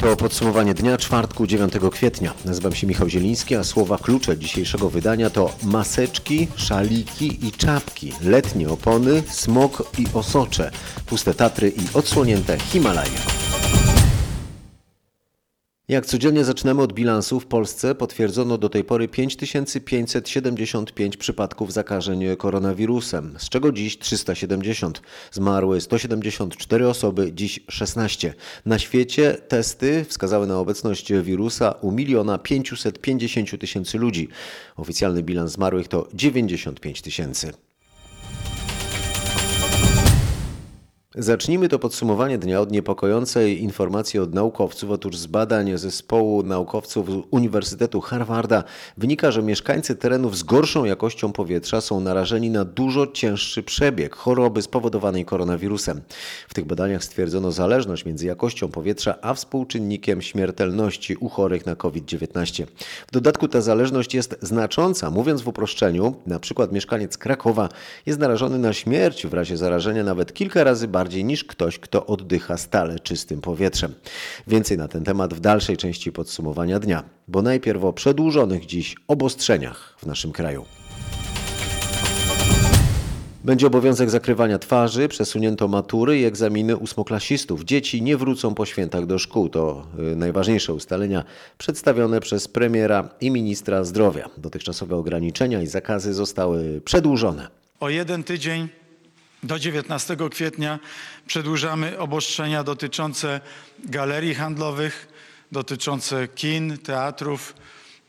To 0.00 0.16
podsumowanie 0.16 0.74
dnia 0.74 0.98
czwartku 0.98 1.46
9 1.46 1.72
kwietnia. 1.92 2.34
Nazywam 2.44 2.74
się 2.74 2.86
Michał 2.86 3.08
Zieliński, 3.08 3.56
a 3.56 3.64
słowa 3.64 3.98
klucze 3.98 4.38
dzisiejszego 4.38 4.90
wydania 4.90 5.30
to 5.30 5.52
maseczki, 5.62 6.48
szaliki 6.56 7.46
i 7.46 7.52
czapki, 7.52 8.12
letnie 8.22 8.68
opony, 8.68 9.22
smok 9.28 9.92
i 9.98 10.06
osocze, 10.14 10.70
puste 11.06 11.34
Tatry 11.34 11.68
i 11.68 11.96
odsłonięte 11.96 12.58
Himalaje. 12.58 13.49
Jak 15.90 16.06
codziennie 16.06 16.44
zaczynamy 16.44 16.82
od 16.82 16.92
bilansu, 16.92 17.40
w 17.40 17.46
Polsce 17.46 17.94
potwierdzono 17.94 18.58
do 18.58 18.68
tej 18.68 18.84
pory 18.84 19.08
5575 19.08 21.16
przypadków 21.16 21.72
zakażeń 21.72 22.36
koronawirusem, 22.36 23.34
z 23.38 23.48
czego 23.48 23.72
dziś 23.72 23.98
370. 23.98 25.02
Zmarły 25.32 25.80
174 25.80 26.88
osoby, 26.88 27.32
dziś 27.32 27.60
16. 27.68 28.34
Na 28.66 28.78
świecie 28.78 29.36
testy 29.48 30.04
wskazały 30.04 30.46
na 30.46 30.58
obecność 30.58 31.12
wirusa 31.12 31.72
u 31.72 31.92
miliona 31.92 32.38
550 32.38 33.60
tysięcy 33.60 33.98
ludzi. 33.98 34.28
Oficjalny 34.76 35.22
bilans 35.22 35.52
zmarłych 35.52 35.88
to 35.88 36.08
95 36.14 37.02
tysięcy. 37.02 37.52
Zacznijmy 41.22 41.68
to 41.68 41.78
podsumowanie 41.78 42.38
dnia 42.38 42.60
od 42.60 42.72
niepokojącej 42.72 43.62
informacji 43.62 44.20
od 44.20 44.34
naukowców. 44.34 44.90
Otóż 44.90 45.16
z 45.16 45.26
badań 45.26 45.78
zespołu 45.78 46.42
naukowców 46.42 47.08
Uniwersytetu 47.30 48.00
Harvarda 48.00 48.64
wynika, 48.96 49.30
że 49.30 49.42
mieszkańcy 49.42 49.96
terenów 49.96 50.36
z 50.36 50.42
gorszą 50.42 50.84
jakością 50.84 51.32
powietrza 51.32 51.80
są 51.80 52.00
narażeni 52.00 52.50
na 52.50 52.64
dużo 52.64 53.06
cięższy 53.06 53.62
przebieg 53.62 54.16
choroby 54.16 54.62
spowodowanej 54.62 55.24
koronawirusem. 55.24 56.00
W 56.48 56.54
tych 56.54 56.64
badaniach 56.64 57.04
stwierdzono 57.04 57.52
zależność 57.52 58.04
między 58.04 58.26
jakością 58.26 58.68
powietrza 58.68 59.18
a 59.22 59.34
współczynnikiem 59.34 60.22
śmiertelności 60.22 61.16
u 61.16 61.28
chorych 61.28 61.66
na 61.66 61.76
COVID-19. 61.76 62.66
W 63.06 63.12
dodatku 63.12 63.48
ta 63.48 63.60
zależność 63.60 64.14
jest 64.14 64.38
znacząca. 64.42 65.10
Mówiąc 65.10 65.42
w 65.42 65.48
uproszczeniu, 65.48 66.14
na 66.26 66.40
przykład 66.40 66.72
mieszkaniec 66.72 67.18
Krakowa 67.18 67.68
jest 68.06 68.18
narażony 68.18 68.58
na 68.58 68.72
śmierć 68.72 69.26
w 69.26 69.34
razie 69.34 69.56
zarażenia 69.56 70.04
nawet 70.04 70.32
kilka 70.32 70.64
razy 70.64 70.88
bardziej 70.88 71.09
niż 71.14 71.44
ktoś, 71.44 71.78
kto 71.78 72.06
oddycha 72.06 72.56
stale 72.56 72.98
czystym 72.98 73.40
powietrzem. 73.40 73.94
Więcej 74.46 74.78
na 74.78 74.88
ten 74.88 75.04
temat 75.04 75.34
w 75.34 75.40
dalszej 75.40 75.76
części 75.76 76.12
podsumowania 76.12 76.78
dnia, 76.78 77.04
bo 77.28 77.42
najpierw 77.42 77.84
o 77.84 77.92
przedłużonych 77.92 78.66
dziś 78.66 78.94
obostrzeniach 79.08 79.96
w 79.98 80.06
naszym 80.06 80.32
kraju. 80.32 80.64
Będzie 83.44 83.66
obowiązek 83.66 84.10
zakrywania 84.10 84.58
twarzy, 84.58 85.08
przesunięto 85.08 85.68
matury 85.68 86.18
i 86.18 86.24
egzaminy 86.24 86.76
ósmoklasistów. 86.76 87.64
Dzieci 87.64 88.02
nie 88.02 88.16
wrócą 88.16 88.54
po 88.54 88.66
świętach 88.66 89.06
do 89.06 89.18
szkół. 89.18 89.48
To 89.48 89.86
y, 90.12 90.16
najważniejsze 90.16 90.74
ustalenia 90.74 91.24
przedstawione 91.58 92.20
przez 92.20 92.48
premiera 92.48 93.08
i 93.20 93.30
ministra 93.30 93.84
zdrowia. 93.84 94.28
Dotychczasowe 94.38 94.96
ograniczenia 94.96 95.62
i 95.62 95.66
zakazy 95.66 96.14
zostały 96.14 96.80
przedłużone. 96.84 97.48
O 97.80 97.88
jeden 97.88 98.24
tydzień 98.24 98.68
do 99.42 99.58
19 99.58 100.16
kwietnia 100.30 100.78
przedłużamy 101.26 101.98
obostrzenia 101.98 102.64
dotyczące 102.64 103.40
galerii 103.78 104.34
handlowych, 104.34 105.08
dotyczące 105.52 106.28
kin, 106.28 106.78
teatrów, 106.78 107.54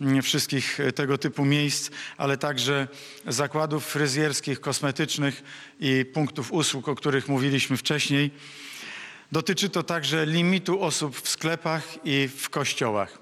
mm, 0.02 0.22
wszystkich 0.22 0.80
tego 0.96 1.18
typu 1.18 1.46
miejsc, 1.46 1.92
ale 2.18 2.38
także 2.38 2.88
zakładów 3.28 3.86
fryzjerskich, 3.86 4.62
kosmetycznych 4.62 5.44
i 5.80 6.06
punktów 6.14 6.52
usług, 6.52 6.88
o 6.88 6.96
których 6.96 7.28
mówiliśmy 7.28 7.78
wcześniej. 7.78 8.32
Dotyczy 9.32 9.70
to 9.70 9.84
także 9.84 10.26
limitu 10.26 10.84
osób 10.84 11.22
w 11.22 11.30
sklepach 11.30 11.98
i 12.04 12.30
w 12.38 12.50
kościołach. 12.50 13.18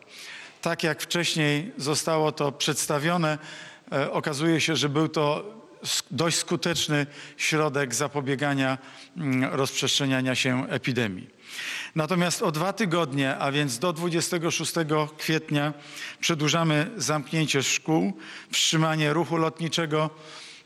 Tak 0.62 0.84
jak 0.84 1.02
wcześniej 1.02 1.72
zostało 1.78 2.32
to 2.32 2.52
przedstawione, 2.52 3.38
e, 3.92 4.12
okazuje 4.12 4.62
się, 4.62 4.76
że 4.76 4.90
był 4.90 5.08
to 5.08 5.59
dość 6.12 6.38
skuteczny 6.38 7.08
środek 7.38 7.96
zapobiegania 7.96 8.78
mm, 9.18 9.54
rozprzestrzeniania 9.54 10.36
się 10.36 10.70
epidemii. 10.70 11.28
Natomiast 11.96 12.42
o 12.42 12.52
dwa 12.52 12.74
tygodnie, 12.74 13.38
a 13.38 13.52
więc 13.52 13.80
do 13.80 13.94
26 13.94 14.74
kwietnia, 15.18 15.74
przedłużamy 16.20 16.92
zamknięcie 16.98 17.64
szkół, 17.64 18.14
wstrzymanie 18.52 19.14
ruchu 19.14 19.38
lotniczego, 19.38 20.10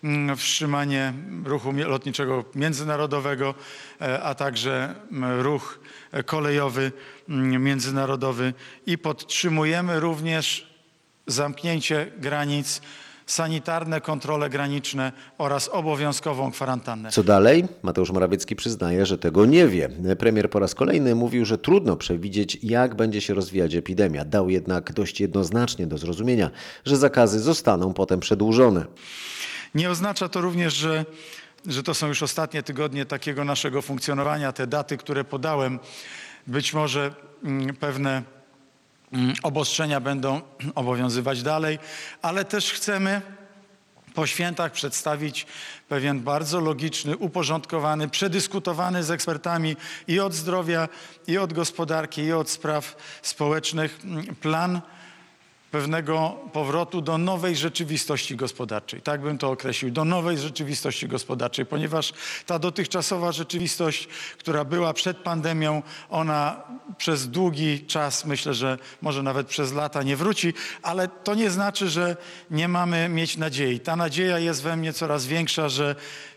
mm, 0.03 0.37
wstrzymanie 0.37 1.13
ruchu 1.45 1.71
lotniczego 1.71 2.45
międzynarodowego, 2.55 3.55
e, 4.01 4.23
a 4.23 4.35
także 4.35 4.95
mm, 5.11 5.41
ruch 5.41 5.79
e, 6.11 6.23
kolejowy 6.23 6.91
międzynarodowy 7.59 8.53
i 8.85 8.97
podtrzymujemy 8.97 9.99
również 9.99 10.73
zamknięcie 11.27 12.11
granic, 12.17 12.81
sanitarne 13.25 14.01
kontrole 14.01 14.49
graniczne 14.49 15.11
oraz 15.37 15.69
obowiązkową 15.69 16.51
kwarantannę. 16.51 17.11
Co 17.11 17.23
dalej? 17.23 17.65
Mateusz 17.83 18.11
Morawiecki 18.11 18.55
przyznaje, 18.55 19.05
że 19.05 19.17
tego 19.17 19.45
nie 19.45 19.67
wie. 19.67 19.89
Premier 20.19 20.49
po 20.49 20.59
raz 20.59 20.75
kolejny 20.75 21.15
mówił, 21.15 21.45
że 21.45 21.57
trudno 21.57 21.97
przewidzieć, 21.97 22.57
jak 22.63 22.95
będzie 22.95 23.21
się 23.21 23.33
rozwijać 23.33 23.75
epidemia. 23.75 24.25
Dał 24.25 24.49
jednak 24.49 24.93
dość 24.93 25.21
jednoznacznie 25.21 25.87
do 25.87 25.97
zrozumienia, 25.97 26.49
że 26.85 26.97
zakazy 26.97 27.39
zostaną 27.39 27.93
potem 27.93 28.19
przedłużone. 28.19 28.85
Nie 29.75 29.89
oznacza 29.89 30.29
to 30.29 30.41
również, 30.41 30.73
że, 30.73 31.05
że 31.67 31.83
to 31.83 31.93
są 31.93 32.07
już 32.07 32.23
ostatnie 32.23 32.63
tygodnie 32.63 33.05
takiego 33.05 33.43
naszego 33.43 33.81
funkcjonowania. 33.81 34.51
Te 34.51 34.67
daty, 34.67 34.97
które 34.97 35.23
podałem, 35.23 35.79
być 36.47 36.73
może 36.73 37.13
mm, 37.43 37.75
pewne 37.75 38.23
obostrzenia 39.43 39.99
będą 39.99 40.41
obowiązywać 40.75 41.43
dalej, 41.43 41.79
ale 42.21 42.45
też 42.45 42.71
chcemy 42.71 43.21
po 44.13 44.27
świętach 44.27 44.71
przedstawić 44.71 45.45
pewien 45.89 46.19
bardzo 46.19 46.59
logiczny, 46.59 47.17
uporządkowany, 47.17 48.09
przedyskutowany 48.09 49.03
z 49.03 49.11
ekspertami 49.11 49.75
i 50.07 50.19
od 50.19 50.33
zdrowia, 50.33 50.87
i 51.27 51.37
od 51.37 51.53
gospodarki, 51.53 52.21
i 52.21 52.33
od 52.33 52.49
spraw 52.49 52.95
społecznych 53.21 53.99
mm, 54.03 54.35
plan 54.35 54.81
pewnego 55.73 56.37
powrotu 56.53 57.01
do 57.01 57.17
nowej 57.17 57.55
rzeczywistości 57.55 58.35
gospodarczej. 58.35 59.01
Tak 59.01 59.21
bym 59.21 59.37
to 59.37 59.51
określił, 59.51 59.91
do 59.91 60.05
nowej 60.05 60.37
rzeczywistości 60.37 61.07
gospodarczej, 61.07 61.65
ponieważ 61.65 62.13
ta 62.45 62.59
dotychczasowa 62.59 63.31
rzeczywistość, 63.31 64.07
która 64.37 64.65
była 64.65 64.93
przed 64.93 65.17
pandemią, 65.17 65.81
ona 66.09 66.61
przez 66.97 67.29
długi 67.29 67.85
czas, 67.85 68.25
myślę, 68.25 68.53
że 68.53 68.77
może 69.01 69.23
nawet 69.23 69.47
przez 69.47 69.73
lata 69.73 70.03
nie 70.03 70.15
wróci, 70.15 70.53
ale 70.81 71.07
to 71.07 71.35
nie 71.35 71.49
znaczy, 71.49 71.89
że 71.89 72.17
nie 72.51 72.67
mamy 72.67 73.09
mieć 73.09 73.37
nadziei. 73.37 73.79
Ta 73.79 73.95
nadzieja 73.95 74.39
jest 74.39 74.63
we 74.63 74.77
mnie 74.77 74.93
coraz 74.93 75.25
większa, 75.25 75.69
że 75.69 75.95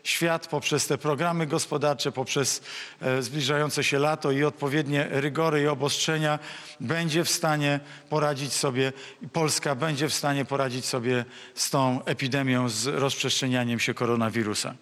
świat 0.09 0.47
poprzez 0.47 0.87
te 0.87 0.99
programy 0.99 1.47
gospodarcze, 1.47 2.13
poprzez 2.13 2.63
e, 3.01 3.23
zbliżające 3.23 3.85
się 3.85 3.99
lato 3.99 4.31
i 4.31 4.45
odpowiednie 4.45 5.07
rygory 5.11 5.63
i 5.63 5.67
obostrzenia 5.67 6.39
będzie 6.81 7.25
w 7.25 7.31
stanie 7.31 7.81
poradzić 8.11 8.53
sobie, 8.53 8.93
Polska 9.33 9.75
będzie 9.75 10.09
w 10.09 10.15
stanie 10.15 10.45
poradzić 10.45 10.85
sobie 10.85 11.25
z 11.55 11.71
tą 11.71 12.05
epidemią, 12.05 12.69
z 12.69 12.87
rozprzestrzenianiem 12.87 13.79
się 13.79 13.95
koronawirusa. 13.95 14.75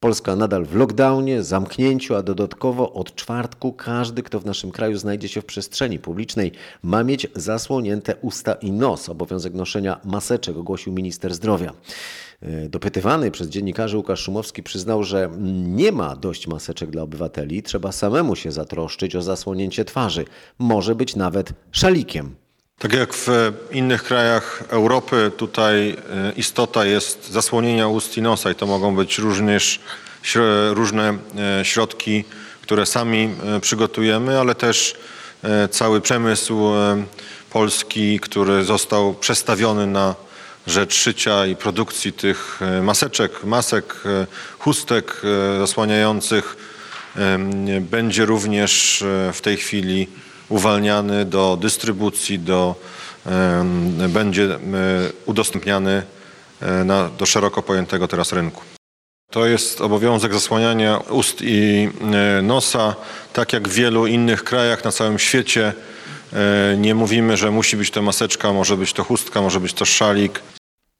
Polska 0.00 0.36
nadal 0.36 0.64
w 0.64 0.74
lockdownie, 0.74 1.42
zamknięciu, 1.42 2.14
a 2.14 2.22
dodatkowo 2.22 2.92
od 2.92 3.14
czwartku 3.14 3.72
każdy, 3.72 4.22
kto 4.22 4.40
w 4.40 4.46
naszym 4.46 4.70
kraju 4.70 4.98
znajdzie 4.98 5.28
się 5.28 5.40
w 5.40 5.44
przestrzeni 5.44 5.98
publicznej, 5.98 6.52
ma 6.82 7.04
mieć 7.04 7.26
zasłonięte 7.34 8.16
usta 8.16 8.52
i 8.54 8.72
nos. 8.72 9.08
Obowiązek 9.08 9.54
noszenia 9.54 10.00
maseczek 10.04 10.56
ogłosił 10.56 10.92
minister 10.92 11.34
zdrowia. 11.34 11.72
E, 12.42 12.68
Dopytywany 12.68 13.30
przez 13.30 13.48
dziennikarzy 13.48 13.96
Łukasz 13.96 14.20
Szumowski 14.20 14.62
przyznał, 14.62 15.04
że 15.04 15.30
nie 15.66 15.92
ma 15.92 16.16
dość 16.16 16.46
maseczek 16.46 16.90
dla 16.90 17.02
obywateli, 17.02 17.62
trzeba 17.62 17.92
samemu 17.92 18.36
się 18.36 18.52
zatroszczyć 18.52 19.16
o 19.16 19.22
zasłonięcie 19.22 19.84
twarzy. 19.84 20.24
Może 20.58 20.94
być 20.94 21.16
nawet 21.16 21.52
szalikiem. 21.72 22.34
Tak 22.78 22.92
jak 22.92 23.14
w 23.14 23.28
innych 23.72 24.02
krajach 24.02 24.64
Europy, 24.68 25.30
tutaj 25.36 25.90
e, 25.90 26.32
istota 26.36 26.84
jest 26.84 27.30
zasłonienia 27.30 27.88
ust 27.88 28.16
i 28.16 28.22
nosa 28.22 28.50
i 28.50 28.54
to 28.54 28.66
mogą 28.66 28.96
być 28.96 29.18
również 29.18 29.80
różne 30.70 31.18
e, 31.60 31.64
środki, 31.64 32.24
które 32.62 32.86
sami 32.86 33.30
przygotujemy, 33.60 34.40
ale 34.40 34.54
też 34.54 34.94
cały 35.70 36.00
przemysł 36.00 36.64
polski, 37.50 38.20
który 38.20 38.64
został 38.64 39.14
przestawiony 39.14 39.86
na 39.86 40.14
rzecz 40.68 40.94
szycia 40.94 41.46
i 41.46 41.56
produkcji 41.56 42.12
tych 42.12 42.60
e, 42.62 42.82
maseczek, 42.82 43.44
masek, 43.44 43.94
e, 44.06 44.26
chustek 44.58 45.22
e, 45.24 45.58
zasłaniających 45.58 46.56
będzie 47.80 48.26
również 48.26 49.04
w 49.32 49.40
tej 49.40 49.56
chwili 49.56 50.08
uwalniany 50.48 51.24
do 51.24 51.58
dystrybucji, 51.60 52.38
do, 52.38 52.74
będzie 54.08 54.58
udostępniany 55.26 56.02
na, 56.84 57.08
do 57.08 57.26
szeroko 57.26 57.62
pojętego 57.62 58.08
teraz 58.08 58.32
rynku. 58.32 58.62
To 59.30 59.46
jest 59.46 59.80
obowiązek 59.80 60.32
zasłaniania 60.34 60.96
ust 60.96 61.38
i 61.42 61.88
nosa, 62.42 62.94
tak 63.32 63.52
jak 63.52 63.68
w 63.68 63.72
wielu 63.72 64.06
innych 64.06 64.44
krajach 64.44 64.84
na 64.84 64.92
całym 64.92 65.18
świecie 65.18 65.72
Nie 66.78 66.94
mówimy, 66.94 67.36
że 67.36 67.50
musi 67.50 67.76
być 67.76 67.90
to 67.90 68.02
maseczka, 68.02 68.52
może 68.52 68.76
być 68.76 68.92
to 68.92 69.04
chustka, 69.04 69.42
może 69.42 69.60
być 69.60 69.72
to 69.72 69.84
szalik. 69.84 70.42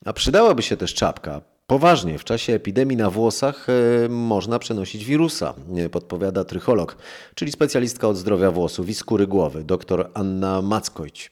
A 0.05 0.13
przydałaby 0.13 0.63
się 0.63 0.77
też 0.77 0.95
czapka. 0.95 1.41
Poważnie, 1.67 2.19
w 2.19 2.25
czasie 2.25 2.53
epidemii 2.53 2.97
na 2.97 3.11
włosach 3.11 3.67
e, 3.69 4.09
można 4.09 4.59
przenosić 4.59 5.05
wirusa, 5.05 5.55
e, 5.77 5.89
podpowiada 5.89 6.45
trycholog, 6.45 6.97
czyli 7.35 7.53
specjalistka 7.53 8.09
od 8.09 8.17
zdrowia 8.17 8.51
włosów 8.51 8.89
i 8.89 8.95
skóry 8.95 9.27
głowy, 9.27 9.65
dr 9.65 10.11
Anna 10.15 10.63
Mackojć. 10.63 11.31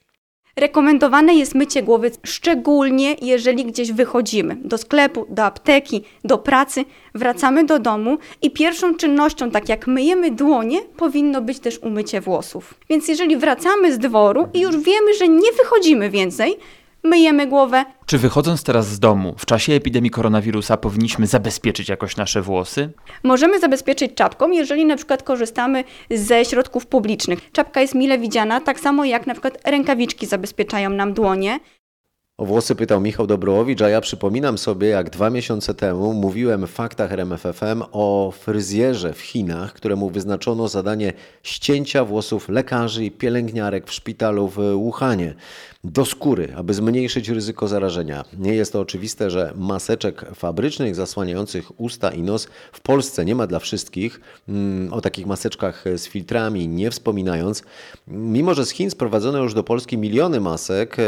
Rekomendowane 0.57 1.33
jest 1.33 1.55
mycie 1.55 1.83
głowy, 1.83 2.11
szczególnie 2.23 3.15
jeżeli 3.21 3.65
gdzieś 3.65 3.91
wychodzimy 3.91 4.55
do 4.55 4.77
sklepu, 4.77 5.25
do 5.29 5.43
apteki, 5.43 6.03
do 6.23 6.37
pracy, 6.37 6.85
wracamy 7.15 7.63
do 7.63 7.79
domu 7.79 8.17
i 8.41 8.51
pierwszą 8.51 8.95
czynnością, 8.95 9.51
tak 9.51 9.69
jak 9.69 9.87
myjemy 9.87 10.31
dłonie, 10.31 10.81
powinno 10.81 11.41
być 11.41 11.59
też 11.59 11.79
umycie 11.79 12.21
włosów. 12.21 12.73
Więc 12.89 13.07
jeżeli 13.07 13.37
wracamy 13.37 13.93
z 13.93 13.97
dworu 13.97 14.47
i 14.53 14.59
już 14.59 14.77
wiemy, 14.77 15.13
że 15.19 15.27
nie 15.27 15.51
wychodzimy 15.51 16.09
więcej, 16.09 16.57
myjemy 17.07 17.47
głowę, 17.47 17.85
Czy 18.05 18.17
wychodząc 18.17 18.63
teraz 18.63 18.87
z 18.87 18.99
domu 18.99 19.35
w 19.37 19.45
czasie 19.45 19.73
epidemii 19.73 20.11
koronawirusa 20.11 20.77
powinniśmy 20.77 21.27
zabezpieczyć 21.27 21.89
jakoś 21.89 22.17
nasze 22.17 22.41
włosy? 22.41 22.89
Możemy 23.23 23.59
zabezpieczyć 23.59 24.13
czapką, 24.15 24.51
jeżeli 24.51 24.85
na 24.85 24.95
przykład 24.95 25.23
korzystamy 25.23 25.83
ze 26.11 26.45
środków 26.45 26.85
publicznych. 26.85 27.51
Czapka 27.51 27.81
jest 27.81 27.95
mile 27.95 28.19
widziana, 28.19 28.61
tak 28.61 28.79
samo 28.79 29.05
jak 29.05 29.27
na 29.27 29.33
przykład 29.33 29.57
rękawiczki 29.65 30.25
zabezpieczają 30.25 30.89
nam 30.89 31.13
dłonie. 31.13 31.59
O 32.37 32.45
włosy 32.45 32.75
pytał 32.75 33.01
Michał 33.01 33.27
Dobrołowicz, 33.27 33.81
a 33.81 33.89
ja 33.89 34.01
przypominam 34.01 34.57
sobie, 34.57 34.87
jak 34.87 35.09
dwa 35.09 35.29
miesiące 35.29 35.73
temu 35.73 36.13
mówiłem 36.13 36.67
w 36.67 36.71
faktach 36.71 37.11
RMFFM 37.11 37.83
o 37.91 38.33
fryzjerze 38.39 39.13
w 39.13 39.21
Chinach, 39.21 39.73
któremu 39.73 40.09
wyznaczono 40.09 40.67
zadanie 40.67 41.13
ścięcia 41.43 42.05
włosów 42.05 42.49
lekarzy 42.49 43.05
i 43.05 43.11
pielęgniarek 43.11 43.87
w 43.87 43.93
szpitalu 43.93 44.47
w 44.47 44.57
Wuhanie 44.73 45.33
do 45.91 46.05
skóry, 46.05 46.53
aby 46.55 46.73
zmniejszyć 46.73 47.29
ryzyko 47.29 47.67
zarażenia. 47.67 48.25
Nie 48.39 48.53
jest 48.53 48.73
to 48.73 48.79
oczywiste, 48.79 49.29
że 49.29 49.53
maseczek 49.55 50.25
fabrycznych 50.35 50.95
zasłaniających 50.95 51.81
usta 51.81 52.09
i 52.09 52.21
nos 52.21 52.47
w 52.71 52.81
Polsce 52.81 53.25
nie 53.25 53.35
ma 53.35 53.47
dla 53.47 53.59
wszystkich. 53.59 54.21
Mm, 54.49 54.93
O 54.93 55.01
takich 55.01 55.25
maseczkach 55.25 55.83
z 55.97 56.07
filtrami 56.07 56.67
nie 56.67 56.91
wspominając. 56.91 57.63
Mimo, 58.07 58.53
że 58.53 58.65
z 58.65 58.69
Chin 58.69 58.89
sprowadzono 58.89 59.37
już 59.37 59.53
do 59.53 59.63
Polski 59.63 59.97
miliony 59.97 60.39
masek, 60.39 60.97
e, 60.99 61.03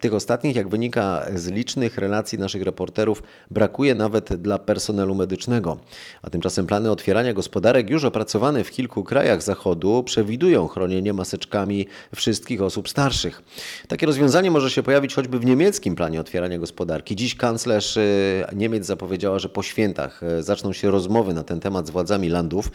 tych 0.00 0.14
ostatnich, 0.14 0.56
jak 0.56 0.68
wynika 0.68 1.26
z 1.34 1.46
licznych 1.46 1.98
relacji 1.98 2.38
naszych 2.38 2.62
reporterów, 2.62 3.22
brakuje 3.50 3.94
nawet 3.94 4.34
dla 4.34 4.58
personelu 4.58 5.14
medycznego. 5.14 5.78
A 6.22 6.30
tymczasem 6.30 6.66
plany 6.66 6.90
otwierania 6.90 7.32
gospodarek 7.32 7.90
już 7.90 8.04
opracowane 8.04 8.64
w 8.64 8.70
kilku 8.70 9.04
krajach 9.04 9.42
Zachodu 9.42 10.02
przewidują 10.02 10.68
chronienie 10.68 11.12
maseczkami 11.12 11.86
wszystkich 12.14 12.62
osób 12.62 12.88
starszych. 12.88 13.42
Takie 13.88 14.06
rozwiązanie 14.14 14.50
może 14.50 14.70
się 14.70 14.82
pojawić 14.82 15.14
choćby 15.14 15.38
w 15.38 15.44
niemieckim 15.44 15.94
planie 15.94 16.20
otwierania 16.20 16.58
gospodarki. 16.58 17.16
Dziś 17.16 17.34
kanclerz 17.34 17.96
e, 17.96 18.02
Niemiec 18.52 18.86
zapowiedziała, 18.86 19.38
że 19.38 19.48
po 19.48 19.62
świętach 19.62 20.22
e, 20.22 20.42
zaczną 20.42 20.72
się 20.72 20.90
rozmowy 20.90 21.34
na 21.34 21.42
ten 21.42 21.60
temat 21.60 21.86
z 21.86 21.90
władzami 21.90 22.28
landów. 22.28 22.70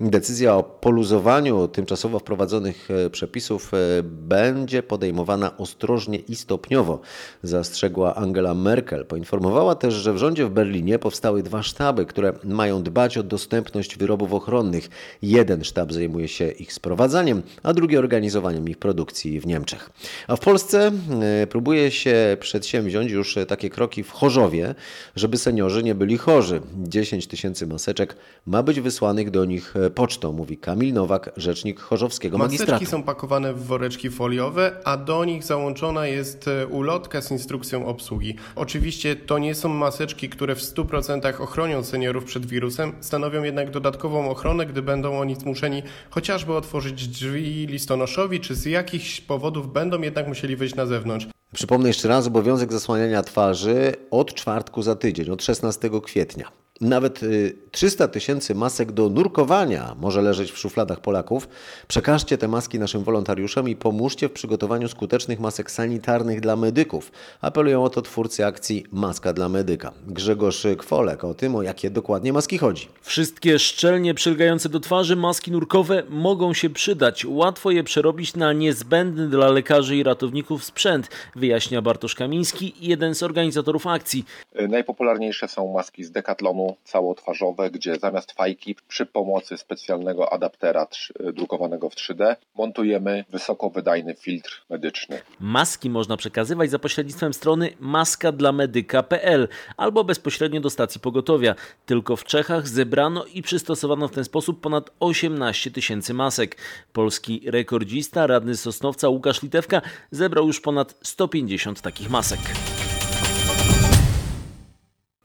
Decyzja 0.00 0.54
o 0.54 0.62
poluzowaniu 0.62 1.68
tymczasowo 1.68 2.18
wprowadzonych 2.18 2.88
e, 2.90 3.10
przepisów 3.10 3.72
będzie 4.02 4.82
podejmowana 4.82 5.56
ostrożnie 5.56 6.18
i 6.18 6.36
stopniowo, 6.36 7.00
zastrzegła 7.42 8.14
Angela 8.14 8.54
Merkel. 8.54 9.06
Poinformowała 9.06 9.74
też, 9.74 9.94
że 9.94 10.12
w 10.12 10.18
rządzie 10.18 10.46
w 10.46 10.50
Berlinie 10.50 10.98
powstały 10.98 11.42
dwa 11.42 11.62
sztaby, 11.62 12.06
które 12.06 12.32
mają 12.44 12.82
dbać 12.82 13.18
o 13.18 13.22
dostępność 13.22 13.98
wyrobów 13.98 14.32
ochronnych. 14.32 14.88
Jeden 15.22 15.64
sztab 15.64 15.92
zajmuje 15.92 16.28
się 16.28 16.50
ich 16.50 16.72
sprowadzaniem, 16.72 17.42
a 17.62 17.72
drugi 17.72 17.96
organizowaniem 17.96 18.68
ich 18.68 18.78
produkcji 18.78 19.40
w 19.40 19.46
Niemczech. 19.46 19.90
A 20.28 20.36
w 20.36 20.40
Polsce 20.40 20.83
e, 20.86 21.46
próbuje 21.46 21.90
się 21.90 22.36
przedsięwziąć 22.40 23.10
już 23.10 23.38
takie 23.48 23.70
kroki 23.70 24.02
w 24.02 24.10
Chorzowie, 24.10 24.74
żeby 25.16 25.38
seniorzy 25.38 25.82
nie 25.82 25.94
byli 25.94 26.18
chorzy. 26.18 26.60
10 26.76 27.26
tysięcy 27.26 27.66
maseczek 27.66 28.16
ma 28.46 28.62
być 28.62 28.80
wysłanych 28.80 29.30
do 29.30 29.44
nich 29.44 29.74
pocztą, 29.94 30.32
mówi 30.32 30.56
Kamil 30.56 30.94
Nowak, 30.94 31.30
rzecznik 31.36 31.80
chorzowskiego 31.80 32.38
magistratu. 32.38 32.72
Maseczki 32.72 32.90
są 32.90 33.02
pakowane 33.02 33.54
w 33.54 33.64
woreczki 33.64 34.10
foliowe, 34.10 34.72
a 34.84 34.96
do 34.96 35.24
nich 35.24 35.44
załączona 35.44 36.06
jest 36.06 36.48
e, 36.48 36.66
ulotka 36.66 37.22
z 37.22 37.30
instrukcją 37.30 37.86
obsługi. 37.86 38.36
Oczywiście 38.56 39.16
to 39.16 39.38
nie 39.38 39.54
są 39.54 39.68
maseczki, 39.68 40.28
które 40.28 40.54
w 40.54 40.60
100% 40.60 41.40
ochronią 41.40 41.84
seniorów 41.84 42.24
przed 42.24 42.46
wirusem, 42.46 42.92
stanowią 43.00 43.42
jednak 43.42 43.70
dodatkową 43.70 44.30
ochronę, 44.30 44.66
gdy 44.66 44.82
będą 44.82 45.18
oni 45.18 45.34
zmuszeni 45.34 45.82
chociażby 46.10 46.52
otworzyć 46.54 47.08
drzwi 47.08 47.66
listonoszowi, 47.66 48.40
czy 48.40 48.54
z 48.54 48.64
jakichś 48.64 49.20
powodów 49.20 49.72
będą 49.72 50.00
jednak 50.00 50.28
musieli 50.28 50.56
wyjść 50.56 50.63
na 50.74 50.86
zewnątrz. 50.86 51.26
Przypomnę 51.54 51.88
jeszcze 51.88 52.08
raz 52.08 52.26
obowiązek 52.26 52.72
zasłaniania 52.72 53.22
twarzy 53.22 53.92
od 54.10 54.34
czwartku 54.34 54.82
za 54.82 54.96
tydzień, 54.96 55.30
od 55.30 55.42
16 55.42 55.90
kwietnia. 56.04 56.63
Nawet 56.80 57.22
y, 57.22 57.56
300 57.70 58.08
tysięcy 58.08 58.54
masek 58.54 58.92
do 58.92 59.08
nurkowania 59.08 59.96
może 60.00 60.22
leżeć 60.22 60.52
w 60.52 60.58
szufladach 60.58 61.00
Polaków. 61.00 61.48
Przekażcie 61.88 62.38
te 62.38 62.48
maski 62.48 62.78
naszym 62.78 63.04
wolontariuszom 63.04 63.68
i 63.68 63.76
pomóżcie 63.76 64.28
w 64.28 64.32
przygotowaniu 64.32 64.88
skutecznych 64.88 65.40
masek 65.40 65.70
sanitarnych 65.70 66.40
dla 66.40 66.56
medyków. 66.56 67.12
Apelują 67.40 67.84
o 67.84 67.90
to 67.90 68.02
twórcy 68.02 68.46
akcji 68.46 68.84
Maska 68.92 69.32
dla 69.32 69.48
medyka. 69.48 69.92
Grzegorz 70.06 70.66
Kwolek 70.78 71.24
o 71.24 71.34
tym, 71.34 71.56
o 71.56 71.62
jakie 71.62 71.90
dokładnie 71.90 72.32
maski 72.32 72.58
chodzi. 72.58 72.88
Wszystkie 73.02 73.58
szczelnie 73.58 74.14
przylgające 74.14 74.68
do 74.68 74.80
twarzy 74.80 75.16
maski 75.16 75.52
nurkowe 75.52 76.02
mogą 76.08 76.54
się 76.54 76.70
przydać. 76.70 77.24
Łatwo 77.24 77.70
je 77.70 77.84
przerobić 77.84 78.36
na 78.36 78.52
niezbędny 78.52 79.28
dla 79.28 79.48
lekarzy 79.48 79.96
i 79.96 80.02
ratowników 80.02 80.64
sprzęt, 80.64 81.08
wyjaśnia 81.36 81.82
Bartosz 81.82 82.14
Kamiński, 82.14 82.74
jeden 82.80 83.14
z 83.14 83.22
organizatorów 83.22 83.86
akcji. 83.86 84.24
Najpopularniejsze 84.68 85.48
są 85.48 85.72
maski 85.72 86.04
z 86.04 86.10
Decathlonu 86.10 86.63
całotwarzowe, 86.84 87.70
gdzie 87.70 87.96
zamiast 87.96 88.32
fajki 88.32 88.76
przy 88.88 89.06
pomocy 89.06 89.56
specjalnego 89.56 90.32
adaptera 90.32 90.84
trz- 90.84 91.32
drukowanego 91.32 91.90
w 91.90 91.94
3D 91.94 92.36
montujemy 92.54 93.24
wysokowydajny 93.30 94.14
filtr 94.14 94.64
medyczny. 94.70 95.20
Maski 95.40 95.90
można 95.90 96.16
przekazywać 96.16 96.70
za 96.70 96.78
pośrednictwem 96.78 97.34
strony 97.34 97.70
maskadlamedyka.pl 97.80 99.48
albo 99.76 100.04
bezpośrednio 100.04 100.60
do 100.60 100.70
stacji 100.70 101.00
pogotowia. 101.00 101.54
Tylko 101.86 102.16
w 102.16 102.24
Czechach 102.24 102.68
zebrano 102.68 103.24
i 103.24 103.42
przystosowano 103.42 104.08
w 104.08 104.12
ten 104.12 104.24
sposób 104.24 104.60
ponad 104.60 104.90
18 105.00 105.70
tysięcy 105.70 106.14
masek. 106.14 106.56
Polski 106.92 107.42
rekordzista, 107.46 108.26
radny 108.26 108.56
Sosnowca 108.56 109.08
Łukasz 109.08 109.42
Litewka 109.42 109.82
zebrał 110.10 110.46
już 110.46 110.60
ponad 110.60 110.94
150 111.02 111.80
takich 111.80 112.10
masek. 112.10 112.40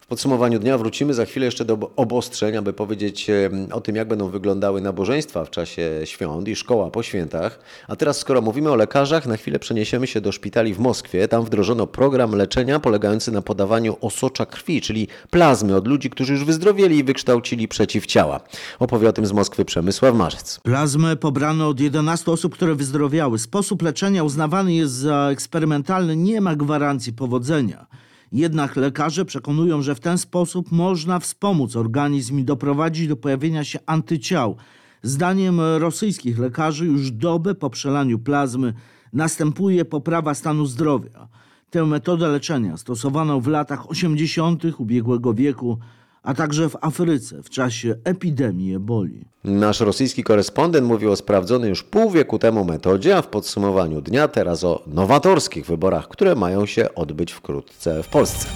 Podsumowaniu 0.09 0.59
dnia 0.59 0.77
wrócimy 0.77 1.13
za 1.13 1.25
chwilę 1.25 1.45
jeszcze 1.45 1.65
do 1.65 1.91
obostrzeń, 1.95 2.57
aby 2.57 2.73
powiedzieć 2.73 3.27
o 3.71 3.81
tym, 3.81 3.95
jak 3.95 4.07
będą 4.07 4.29
wyglądały 4.29 4.81
nabożeństwa 4.81 5.45
w 5.45 5.49
czasie 5.49 6.01
świąt 6.03 6.47
i 6.47 6.55
szkoła 6.55 6.91
po 6.91 7.03
świętach. 7.03 7.59
A 7.87 7.95
teraz, 7.95 8.17
skoro 8.17 8.41
mówimy 8.41 8.71
o 8.71 8.75
lekarzach, 8.75 9.25
na 9.25 9.37
chwilę 9.37 9.59
przeniesiemy 9.59 10.07
się 10.07 10.21
do 10.21 10.31
szpitali 10.31 10.73
w 10.73 10.79
Moskwie. 10.79 11.27
Tam 11.27 11.43
wdrożono 11.43 11.87
program 11.87 12.35
leczenia 12.35 12.79
polegający 12.79 13.31
na 13.31 13.41
podawaniu 13.41 13.97
osocza 14.01 14.45
krwi, 14.45 14.81
czyli 14.81 15.07
plazmy 15.29 15.75
od 15.75 15.87
ludzi, 15.87 16.09
którzy 16.09 16.33
już 16.33 16.45
wyzdrowieli 16.45 16.97
i 16.97 17.03
wykształcili 17.03 17.67
przeciwciała. 17.67 18.39
Opowie 18.79 19.09
o 19.09 19.13
tym 19.13 19.25
z 19.25 19.31
Moskwy 19.31 19.65
Przemysław 19.65 20.15
Marzec. 20.15 20.59
Plazmę 20.63 21.15
pobrano 21.15 21.67
od 21.67 21.79
11 21.79 22.31
osób, 22.31 22.53
które 22.53 22.75
wyzdrowiały. 22.75 23.39
Sposób 23.39 23.81
leczenia 23.81 24.23
uznawany 24.23 24.73
jest 24.73 24.93
za 24.93 25.29
eksperymentalny, 25.31 26.15
nie 26.15 26.41
ma 26.41 26.55
gwarancji 26.55 27.13
powodzenia. 27.13 27.85
Jednak 28.31 28.75
lekarze 28.75 29.25
przekonują, 29.25 29.81
że 29.81 29.95
w 29.95 29.99
ten 29.99 30.17
sposób 30.17 30.71
można 30.71 31.19
wspomóc 31.19 31.75
organizm 31.75 32.39
i 32.39 32.43
doprowadzić 32.43 33.07
do 33.07 33.15
pojawienia 33.15 33.63
się 33.63 33.79
antyciał. 33.85 34.55
Zdaniem 35.03 35.61
rosyjskich 35.77 36.39
lekarzy 36.39 36.85
już 36.85 37.11
dobę 37.11 37.55
po 37.55 37.69
przelaniu 37.69 38.19
plazmy 38.19 38.73
następuje 39.13 39.85
poprawa 39.85 40.33
stanu 40.33 40.65
zdrowia. 40.65 41.27
Tę 41.69 41.85
metodę 41.85 42.27
leczenia 42.27 42.77
stosowano 42.77 43.41
w 43.41 43.47
latach 43.47 43.89
80. 43.89 44.63
ubiegłego 44.77 45.33
wieku, 45.33 45.77
a 46.23 46.33
także 46.33 46.69
w 46.69 46.77
Afryce 46.81 47.43
w 47.43 47.49
czasie 47.49 47.95
epidemii 48.03 48.75
eboli. 48.75 49.25
Nasz 49.43 49.79
rosyjski 49.79 50.23
korespondent 50.23 50.87
mówił 50.87 51.11
o 51.11 51.15
sprawdzonej 51.15 51.69
już 51.69 51.83
pół 51.83 52.11
wieku 52.11 52.39
temu 52.39 52.65
metodzie, 52.65 53.17
a 53.17 53.21
w 53.21 53.27
podsumowaniu 53.27 54.01
dnia 54.01 54.27
teraz 54.27 54.63
o 54.63 54.83
nowatorskich 54.87 55.65
wyborach, 55.65 56.07
które 56.07 56.35
mają 56.35 56.65
się 56.65 56.95
odbyć 56.95 57.31
wkrótce 57.31 58.03
w 58.03 58.07
Polsce. 58.07 58.47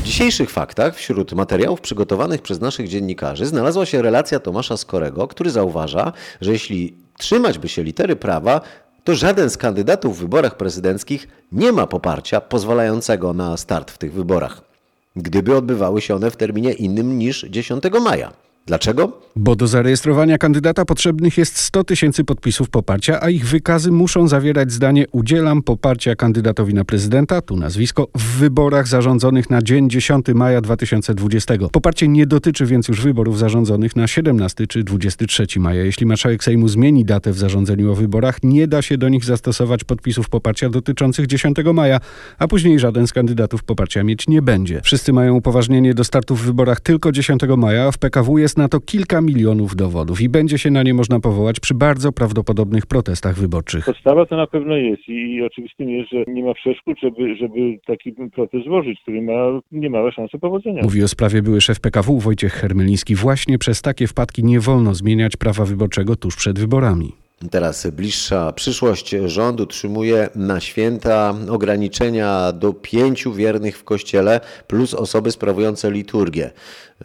W 0.00 0.02
dzisiejszych 0.02 0.50
faktach 0.50 0.96
wśród 0.96 1.32
materiałów 1.32 1.80
przygotowanych 1.80 2.42
przez 2.42 2.60
naszych 2.60 2.88
dziennikarzy 2.88 3.46
znalazła 3.46 3.86
się 3.86 4.02
relacja 4.02 4.40
Tomasza 4.40 4.76
Skorego, 4.76 5.28
który 5.28 5.50
zauważa, 5.50 6.12
że 6.40 6.52
jeśli 6.52 6.96
trzymać 7.18 7.58
by 7.58 7.68
się 7.68 7.82
litery 7.82 8.16
prawa, 8.16 8.60
to 9.04 9.14
żaden 9.14 9.50
z 9.50 9.56
kandydatów 9.56 10.16
w 10.16 10.20
wyborach 10.20 10.56
prezydenckich 10.56 11.28
nie 11.52 11.72
ma 11.72 11.86
poparcia 11.86 12.40
pozwalającego 12.40 13.32
na 13.32 13.56
start 13.56 13.90
w 13.90 13.98
tych 13.98 14.12
wyborach, 14.12 14.69
gdyby 15.16 15.56
odbywały 15.56 16.00
się 16.00 16.14
one 16.14 16.30
w 16.30 16.36
terminie 16.36 16.72
innym 16.72 17.18
niż 17.18 17.46
10 17.50 17.84
maja. 18.00 18.32
Dlaczego? 18.70 19.20
Bo 19.36 19.56
do 19.56 19.66
zarejestrowania 19.66 20.38
kandydata 20.38 20.84
potrzebnych 20.84 21.38
jest 21.38 21.58
100 21.58 21.84
tysięcy 21.84 22.24
podpisów 22.24 22.70
poparcia, 22.70 23.22
a 23.22 23.30
ich 23.30 23.46
wykazy 23.46 23.92
muszą 23.92 24.28
zawierać 24.28 24.72
zdanie 24.72 25.06
udzielam 25.12 25.62
poparcia 25.62 26.16
kandydatowi 26.16 26.74
na 26.74 26.84
prezydenta, 26.84 27.42
tu 27.42 27.56
nazwisko, 27.56 28.08
w 28.16 28.38
wyborach 28.38 28.88
zarządzonych 28.88 29.50
na 29.50 29.62
dzień 29.62 29.90
10 29.90 30.26
maja 30.34 30.60
2020. 30.60 31.54
Poparcie 31.72 32.08
nie 32.08 32.26
dotyczy 32.26 32.66
więc 32.66 32.88
już 32.88 33.00
wyborów 33.00 33.38
zarządzonych 33.38 33.96
na 33.96 34.06
17 34.06 34.66
czy 34.66 34.84
23 34.84 35.46
maja. 35.56 35.84
Jeśli 35.84 36.06
marszałek 36.06 36.44
Sejmu 36.44 36.68
zmieni 36.68 37.04
datę 37.04 37.32
w 37.32 37.38
zarządzeniu 37.38 37.92
o 37.92 37.94
wyborach, 37.94 38.42
nie 38.42 38.68
da 38.68 38.82
się 38.82 38.98
do 38.98 39.08
nich 39.08 39.24
zastosować 39.24 39.84
podpisów 39.84 40.28
poparcia 40.28 40.70
dotyczących 40.70 41.26
10 41.26 41.56
maja, 41.74 42.00
a 42.38 42.48
później 42.48 42.78
żaden 42.78 43.06
z 43.06 43.12
kandydatów 43.12 43.64
poparcia 43.64 44.04
mieć 44.04 44.28
nie 44.28 44.42
będzie. 44.42 44.80
Wszyscy 44.84 45.12
mają 45.12 45.34
upoważnienie 45.34 45.94
do 45.94 46.04
startu 46.04 46.36
w 46.36 46.42
wyborach 46.42 46.80
tylko 46.80 47.12
10 47.12 47.42
maja, 47.56 47.84
a 47.86 47.92
w 47.92 47.98
PKW 47.98 48.38
jest 48.38 48.59
na 48.60 48.68
to 48.68 48.80
kilka 48.80 49.20
milionów 49.20 49.76
dowodów 49.76 50.20
i 50.20 50.28
będzie 50.28 50.58
się 50.58 50.70
na 50.70 50.82
nie 50.82 50.94
można 50.94 51.20
powołać 51.20 51.60
przy 51.60 51.74
bardzo 51.74 52.12
prawdopodobnych 52.12 52.86
protestach 52.86 53.36
wyborczych. 53.36 53.84
Podstawa 53.84 54.26
to 54.26 54.36
na 54.36 54.46
pewno 54.46 54.76
jest 54.76 55.08
i 55.08 55.42
oczywistym 55.42 55.90
jest, 55.90 56.10
że 56.10 56.24
nie 56.28 56.44
ma 56.44 56.54
przeszkód, 56.54 56.98
żeby, 57.02 57.36
żeby 57.36 57.78
taki 57.86 58.12
protest 58.12 58.64
złożyć, 58.64 59.00
który 59.02 59.22
ma 59.22 59.60
niemałe 59.72 60.12
szanse 60.12 60.38
powodzenia. 60.38 60.82
Mówi 60.82 61.02
o 61.02 61.08
sprawie 61.08 61.42
były 61.42 61.60
szef 61.60 61.80
PKW 61.80 62.20
Wojciech 62.20 62.52
Hermeliński. 62.52 63.14
Właśnie 63.14 63.58
przez 63.58 63.82
takie 63.82 64.06
wpadki 64.06 64.44
nie 64.44 64.60
wolno 64.60 64.94
zmieniać 64.94 65.36
prawa 65.36 65.64
wyborczego 65.64 66.16
tuż 66.16 66.36
przed 66.36 66.58
wyborami. 66.58 67.12
Teraz 67.50 67.86
bliższa 67.86 68.52
przyszłość 68.52 69.10
rząd 69.26 69.60
utrzymuje 69.60 70.28
na 70.34 70.60
święta 70.60 71.34
ograniczenia 71.50 72.52
do 72.52 72.72
pięciu 72.72 73.32
wiernych 73.32 73.78
w 73.78 73.84
kościele 73.84 74.40
plus 74.66 74.94
osoby 74.94 75.32
sprawujące 75.32 75.90
liturgię. 75.90 76.50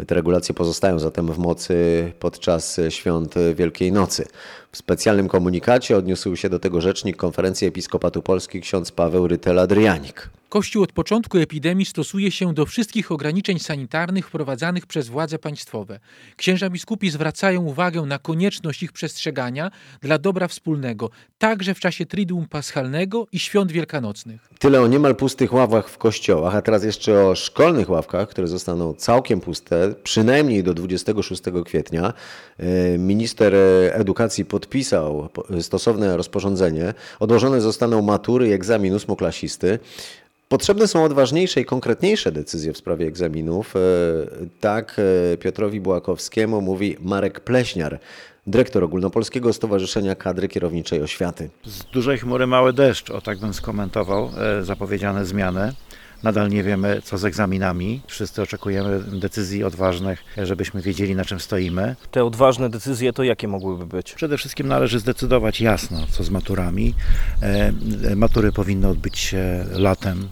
Te 0.07 0.15
regulacje 0.15 0.55
pozostają 0.55 0.99
zatem 0.99 1.27
w 1.27 1.37
mocy 1.37 1.75
podczas 2.19 2.79
świąt 2.89 3.35
Wielkiej 3.55 3.91
Nocy. 3.91 4.25
W 4.71 4.77
specjalnym 4.77 5.27
komunikacie 5.27 5.97
odniósł 5.97 6.35
się 6.35 6.49
do 6.49 6.59
tego 6.59 6.81
rzecznik 6.81 7.17
Konferencji 7.17 7.67
Episkopatu 7.67 8.21
Polski 8.21 8.61
ksiądz 8.61 8.91
Paweł 8.91 9.27
Rytel-Adrianik. 9.27 10.29
Kościół 10.49 10.83
od 10.83 10.91
początku 10.91 11.37
epidemii 11.37 11.85
stosuje 11.85 12.31
się 12.31 12.53
do 12.53 12.65
wszystkich 12.65 13.11
ograniczeń 13.11 13.59
sanitarnych 13.59 14.27
wprowadzanych 14.27 14.85
przez 14.85 15.07
władze 15.07 15.39
państwowe. 15.39 15.99
Księża 16.35 16.69
biskupi 16.69 17.09
zwracają 17.09 17.61
uwagę 17.61 18.01
na 18.01 18.19
konieczność 18.19 18.83
ich 18.83 18.91
przestrzegania 18.91 19.71
dla 20.01 20.17
dobra 20.17 20.47
wspólnego, 20.47 21.09
także 21.37 21.73
w 21.73 21.79
czasie 21.79 22.05
Triduum 22.05 22.47
Paschalnego 22.47 23.27
i 23.31 23.39
świąt 23.39 23.71
wielkanocnych. 23.71 24.49
Tyle 24.59 24.81
o 24.81 24.87
niemal 24.87 25.15
pustych 25.15 25.53
ławach 25.53 25.89
w 25.89 25.97
kościołach, 25.97 26.55
a 26.55 26.61
teraz 26.61 26.83
jeszcze 26.83 27.25
o 27.25 27.35
szkolnych 27.35 27.89
ławkach, 27.89 28.29
które 28.29 28.47
zostaną 28.47 28.93
całkiem 28.93 29.41
puste, 29.41 29.84
przynajmniej 30.03 30.63
do 30.63 30.73
26 30.73 31.43
kwietnia. 31.65 32.13
Minister 32.97 33.55
edukacji 33.91 34.45
podpisał 34.45 35.29
stosowne 35.61 36.17
rozporządzenie. 36.17 36.93
Odłożone 37.19 37.61
zostaną 37.61 38.01
matury 38.01 38.47
i 38.47 38.51
egzamin 38.51 38.93
ósmoklasisty. 38.93 39.79
Potrzebne 40.49 40.87
są 40.87 41.03
odważniejsze 41.03 41.61
i 41.61 41.65
konkretniejsze 41.65 42.31
decyzje 42.31 42.73
w 42.73 42.77
sprawie 42.77 43.07
egzaminów. 43.07 43.73
Tak 44.59 45.01
Piotrowi 45.39 45.81
Bułakowskiemu 45.81 46.61
mówi 46.61 46.97
Marek 47.01 47.39
Pleśniar, 47.39 47.99
dyrektor 48.47 48.83
Ogólnopolskiego 48.83 49.53
Stowarzyszenia 49.53 50.15
Kadry 50.15 50.47
Kierowniczej 50.47 51.01
Oświaty. 51.01 51.49
Z 51.65 51.83
dużej 51.83 52.17
chmury 52.17 52.47
mały 52.47 52.73
deszcz, 52.73 53.09
o 53.09 53.21
tak 53.21 53.39
bym 53.39 53.53
skomentował 53.53 54.31
zapowiedziane 54.61 55.25
zmiany. 55.25 55.73
Nadal 56.23 56.49
nie 56.49 56.63
wiemy, 56.63 57.01
co 57.03 57.17
z 57.17 57.25
egzaminami. 57.25 58.01
Wszyscy 58.07 58.41
oczekujemy 58.41 58.99
decyzji 59.19 59.63
odważnych, 59.63 60.23
żebyśmy 60.37 60.81
wiedzieli, 60.81 61.15
na 61.15 61.25
czym 61.25 61.39
stoimy. 61.39 61.95
Te 62.11 62.25
odważne 62.25 62.69
decyzje 62.69 63.13
to 63.13 63.23
jakie 63.23 63.47
mogłyby 63.47 63.85
być? 63.85 64.13
Przede 64.13 64.37
wszystkim 64.37 64.67
należy 64.67 64.99
zdecydować 64.99 65.61
jasno, 65.61 66.07
co 66.09 66.23
z 66.23 66.29
maturami. 66.29 66.93
Matury 68.15 68.51
powinny 68.51 68.87
odbyć 68.87 69.19
się 69.19 69.65
latem. 69.71 70.29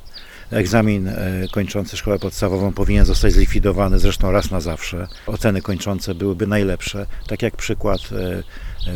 Egzamin 0.53 1.11
kończący 1.51 1.97
szkołę 1.97 2.19
podstawową 2.19 2.73
powinien 2.73 3.05
zostać 3.05 3.33
zlikwidowany 3.33 3.99
zresztą 3.99 4.31
raz 4.31 4.51
na 4.51 4.59
zawsze. 4.59 5.07
Oceny 5.27 5.61
kończące 5.61 6.15
byłyby 6.15 6.47
najlepsze. 6.47 7.05
Tak 7.27 7.41
jak 7.41 7.55
przykład 7.55 8.01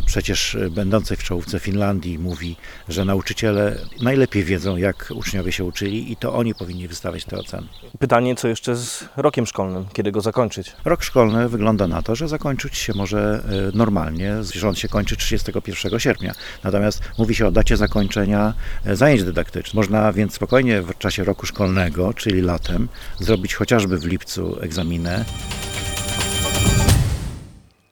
przecież 0.06 0.58
będącej 0.72 1.18
w 1.18 1.24
czołówce 1.24 1.60
Finlandii 1.60 2.20
mówi, 2.20 2.56
że 2.90 3.06
nauczyciele 3.06 3.76
najlepiej 4.02 4.44
wiedzą, 4.44 4.78
jak 4.78 5.14
uczniowie 5.16 5.52
się 5.52 5.64
uczyli 5.64 6.12
i 6.12 6.16
to 6.16 6.34
oni 6.34 6.56
powinni 6.56 6.88
wystawiać 6.88 7.26
te 7.26 7.38
oceny. 7.38 7.68
Pytanie, 8.00 8.36
co 8.36 8.48
jeszcze 8.48 8.76
z 8.76 9.06
rokiem 9.18 9.46
szkolnym? 9.46 9.86
Kiedy 9.94 10.12
go 10.12 10.22
zakończyć? 10.22 10.72
Rok 10.86 11.04
szkolny 11.04 11.50
wygląda 11.50 11.88
na 11.88 12.02
to, 12.02 12.16
że 12.16 12.28
zakończyć 12.28 12.78
się 12.78 12.94
może 12.94 13.44
normalnie. 13.74 14.34
Rząd 14.54 14.80
się 14.80 14.88
kończy 14.88 15.18
31 15.18 16.00
sierpnia. 16.00 16.34
Natomiast 16.64 17.02
mówi 17.18 17.36
się 17.36 17.48
o 17.48 17.52
dacie 17.52 17.78
zakończenia 17.78 18.54
zajęć 18.86 19.24
dydaktycznych. 19.24 19.74
Można 19.74 20.14
więc 20.14 20.34
spokojnie 20.34 20.82
w 20.82 20.98
czasie 20.98 21.24
roku 21.24 21.46
szkolnego, 21.48 22.14
czyli 22.14 22.42
latem, 22.42 22.88
zrobić 23.20 23.56
chociażby 23.56 23.98
w 23.98 24.06
lipcu 24.06 24.58
egzaminy. 24.62 25.26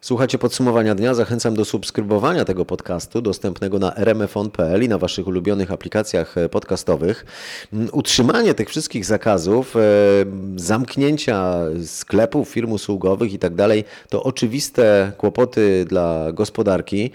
Słuchacie 0.05 0.37
podsumowania 0.37 0.95
dnia. 0.95 1.13
Zachęcam 1.13 1.55
do 1.55 1.65
subskrybowania 1.65 2.45
tego 2.45 2.65
podcastu 2.65 3.21
dostępnego 3.21 3.79
na 3.79 3.93
rmfon.pl 3.95 4.83
i 4.83 4.89
na 4.89 4.97
Waszych 4.97 5.27
ulubionych 5.27 5.71
aplikacjach 5.71 6.35
podcastowych. 6.51 7.25
Utrzymanie 7.91 8.53
tych 8.53 8.69
wszystkich 8.69 9.05
zakazów, 9.05 9.75
zamknięcia 10.55 11.59
sklepów, 11.85 12.49
firm 12.49 12.71
usługowych 12.71 13.33
i 13.33 13.39
tak 13.39 13.55
dalej 13.55 13.83
to 14.09 14.23
oczywiste 14.23 15.11
kłopoty 15.17 15.85
dla 15.89 16.31
gospodarki. 16.31 17.11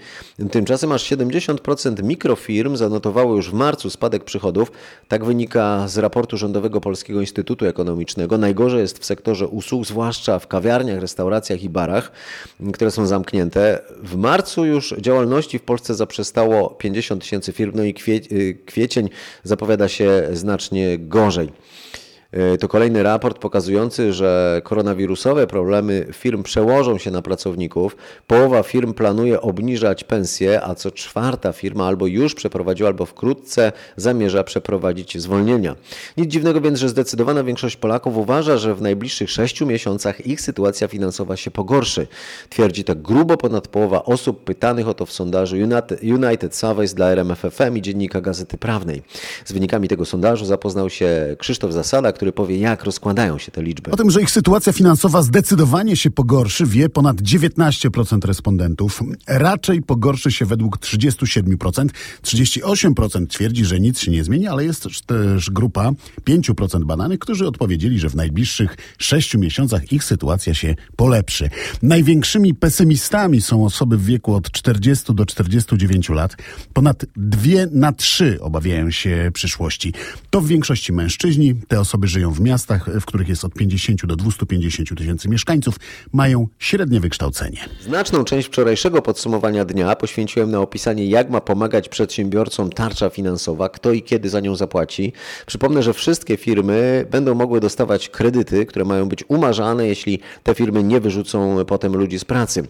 Tymczasem 0.51 0.91
aż 0.91 1.11
70% 1.11 2.03
mikrofirm 2.03 2.75
zanotowało 2.75 3.35
już 3.35 3.51
w 3.51 3.53
marcu 3.53 3.89
spadek 3.89 4.23
przychodów. 4.23 4.71
Tak 5.07 5.25
wynika 5.25 5.87
z 5.87 5.97
raportu 5.97 6.37
Rządowego 6.37 6.81
Polskiego 6.81 7.21
Instytutu 7.21 7.65
Ekonomicznego. 7.65 8.37
Najgorzej 8.37 8.79
jest 8.79 8.99
w 8.99 9.05
sektorze 9.05 9.47
usług, 9.47 9.85
zwłaszcza 9.85 10.39
w 10.39 10.47
kawiarniach, 10.47 10.99
restauracjach 10.99 11.63
i 11.63 11.69
barach 11.69 12.11
które 12.81 12.91
są 12.91 13.05
zamknięte. 13.05 13.79
W 14.03 14.15
marcu 14.15 14.65
już 14.65 14.95
działalności 14.99 15.59
w 15.59 15.61
Polsce 15.61 15.95
zaprzestało 15.95 16.69
50 16.69 17.21
tysięcy 17.21 17.53
firm, 17.53 17.71
no 17.75 17.83
i 17.83 17.93
kwie, 17.93 18.19
kwiecień 18.65 19.09
zapowiada 19.43 19.87
się 19.87 20.27
znacznie 20.33 20.99
gorzej. 20.99 21.49
To 22.59 22.67
kolejny 22.67 23.03
raport 23.03 23.37
pokazujący, 23.37 24.13
że 24.13 24.61
koronawirusowe 24.63 25.47
problemy 25.47 26.07
firm 26.13 26.43
przełożą 26.43 26.97
się 26.97 27.11
na 27.11 27.21
pracowników. 27.21 27.95
Połowa 28.27 28.63
firm 28.63 28.93
planuje 28.93 29.41
obniżać 29.41 30.03
pensje, 30.03 30.61
a 30.63 30.75
co 30.75 30.91
czwarta 30.91 31.51
firma 31.51 31.87
albo 31.87 32.07
już 32.07 32.35
przeprowadziła, 32.35 32.89
albo 32.89 33.05
wkrótce 33.05 33.71
zamierza 33.97 34.43
przeprowadzić 34.43 35.21
zwolnienia. 35.21 35.75
Nic 36.17 36.31
dziwnego 36.31 36.61
więc, 36.61 36.79
że 36.79 36.89
zdecydowana 36.89 37.43
większość 37.43 37.77
Polaków 37.77 38.17
uważa, 38.17 38.57
że 38.57 38.75
w 38.75 38.81
najbliższych 38.81 39.29
sześciu 39.29 39.65
miesiącach 39.65 40.27
ich 40.27 40.41
sytuacja 40.41 40.87
finansowa 40.87 41.37
się 41.37 41.51
pogorszy. 41.51 42.07
Twierdzi 42.49 42.83
tak 42.83 43.01
grubo 43.01 43.37
ponad 43.37 43.67
połowa 43.67 44.05
osób 44.05 44.43
pytanych 44.43 44.87
o 44.87 44.93
to 44.93 45.05
w 45.05 45.11
sondażu 45.11 45.55
United 46.01 46.55
Surveys 46.55 46.93
dla 46.93 47.11
RMFFM 47.11 47.77
i 47.77 47.81
Dziennika 47.81 48.21
Gazety 48.21 48.57
Prawnej. 48.57 49.01
Z 49.45 49.51
wynikami 49.51 49.87
tego 49.87 50.05
sondażu 50.05 50.45
zapoznał 50.45 50.89
się 50.89 51.35
Krzysztof 51.39 51.73
Zasada, 51.73 52.11
który 52.21 52.31
powie, 52.31 52.57
jak 52.57 52.83
rozkładają 52.83 53.37
się 53.37 53.51
te 53.51 53.63
liczby. 53.63 53.91
O 53.91 53.95
tym, 53.95 54.11
że 54.11 54.21
ich 54.21 54.31
sytuacja 54.31 54.73
finansowa 54.73 55.21
zdecydowanie 55.21 55.95
się 55.95 56.11
pogorszy, 56.11 56.65
wie 56.65 56.89
ponad 56.89 57.17
19% 57.17 58.25
respondentów. 58.25 58.99
Raczej 59.27 59.81
pogorszy 59.81 60.31
się 60.31 60.45
według 60.45 60.77
37%. 60.77 61.87
38% 62.23 63.27
twierdzi, 63.27 63.65
że 63.65 63.79
nic 63.79 63.99
się 63.99 64.11
nie 64.11 64.23
zmieni, 64.23 64.47
ale 64.47 64.65
jest 64.65 64.87
też 65.05 65.49
grupa 65.49 65.91
5% 66.25 66.83
badanych, 66.83 67.19
którzy 67.19 67.47
odpowiedzieli, 67.47 67.99
że 67.99 68.09
w 68.09 68.15
najbliższych 68.15 68.77
6 68.97 69.37
miesiącach 69.37 69.91
ich 69.91 70.03
sytuacja 70.03 70.53
się 70.53 70.75
polepszy. 70.95 71.49
Największymi 71.81 72.55
pesymistami 72.55 73.41
są 73.41 73.65
osoby 73.65 73.97
w 73.97 74.05
wieku 74.05 74.33
od 74.33 74.51
40 74.51 75.13
do 75.13 75.25
49 75.25 76.09
lat. 76.09 76.35
Ponad 76.73 77.05
2 77.15 77.51
na 77.71 77.93
3 77.93 78.41
obawiają 78.41 78.91
się 78.91 79.31
przyszłości. 79.33 79.93
To 80.29 80.41
w 80.41 80.47
większości 80.47 80.93
mężczyźni. 80.93 81.55
Te 81.67 81.79
osoby 81.79 82.10
żyją 82.11 82.31
w 82.31 82.41
miastach, 82.41 82.89
w 83.01 83.05
których 83.05 83.29
jest 83.29 83.45
od 83.45 83.53
50 83.53 84.05
do 84.05 84.15
250 84.15 84.97
tysięcy 84.97 85.29
mieszkańców, 85.29 85.75
mają 86.13 86.47
średnie 86.59 86.99
wykształcenie. 86.99 87.59
Znaczną 87.81 88.23
część 88.23 88.47
wczorajszego 88.47 89.01
podsumowania 89.01 89.65
dnia 89.65 89.95
poświęciłem 89.95 90.51
na 90.51 90.59
opisanie, 90.59 91.05
jak 91.05 91.29
ma 91.29 91.41
pomagać 91.41 91.89
przedsiębiorcom 91.89 92.69
tarcza 92.69 93.09
finansowa, 93.09 93.69
kto 93.69 93.91
i 93.91 94.03
kiedy 94.03 94.29
za 94.29 94.39
nią 94.39 94.55
zapłaci. 94.55 95.13
Przypomnę, 95.45 95.83
że 95.83 95.93
wszystkie 95.93 96.37
firmy 96.37 97.05
będą 97.11 97.35
mogły 97.35 97.59
dostawać 97.59 98.09
kredyty, 98.09 98.65
które 98.65 98.85
mają 98.85 99.09
być 99.09 99.23
umarzane, 99.27 99.87
jeśli 99.87 100.19
te 100.43 100.55
firmy 100.55 100.83
nie 100.83 100.99
wyrzucą 100.99 101.65
potem 101.65 101.95
ludzi 101.95 102.19
z 102.19 102.25
pracy. 102.25 102.63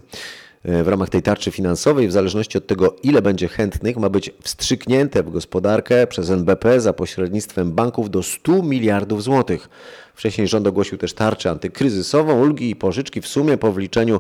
W 0.66 0.88
ramach 0.88 1.10
tej 1.10 1.22
tarczy 1.22 1.52
finansowej, 1.52 2.08
w 2.08 2.12
zależności 2.12 2.58
od 2.58 2.68
tego, 2.68 2.96
ile 3.04 3.22
będzie 3.22 3.48
chętnych, 3.48 3.98
ma 3.98 4.10
być 4.10 4.32
wstrzyknięte 4.44 5.24
w 5.24 5.30
gospodarkę 5.30 6.08
przez 6.08 6.30
NBP 6.30 6.82
za 6.82 6.94
pośrednictwem 6.94 7.72
banków 7.72 8.10
do 8.10 8.24
100 8.24 8.64
miliardów 8.64 9.24
złotych. 9.24 9.70
Wcześniej 10.16 10.48
rząd 10.48 10.68
ogłosił 10.68 10.98
też 10.98 11.14
tarczę 11.14 11.50
antykryzysową, 11.50 12.42
ulgi 12.42 12.70
i 12.70 12.76
pożyczki 12.76 13.22
w 13.22 13.28
sumie 13.28 13.58
po 13.58 13.72
wliczeniu 13.72 14.20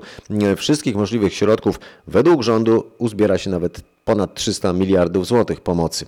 wszystkich 0.57 0.95
możliwych 0.95 1.33
środków 1.33 1.79
według 2.07 2.43
rządu 2.43 2.91
uzbiera 2.97 3.37
się 3.37 3.49
nawet 3.49 3.81
ponad 4.05 4.35
300 4.35 4.73
miliardów 4.73 5.27
złotych 5.27 5.61
pomocy. 5.61 6.05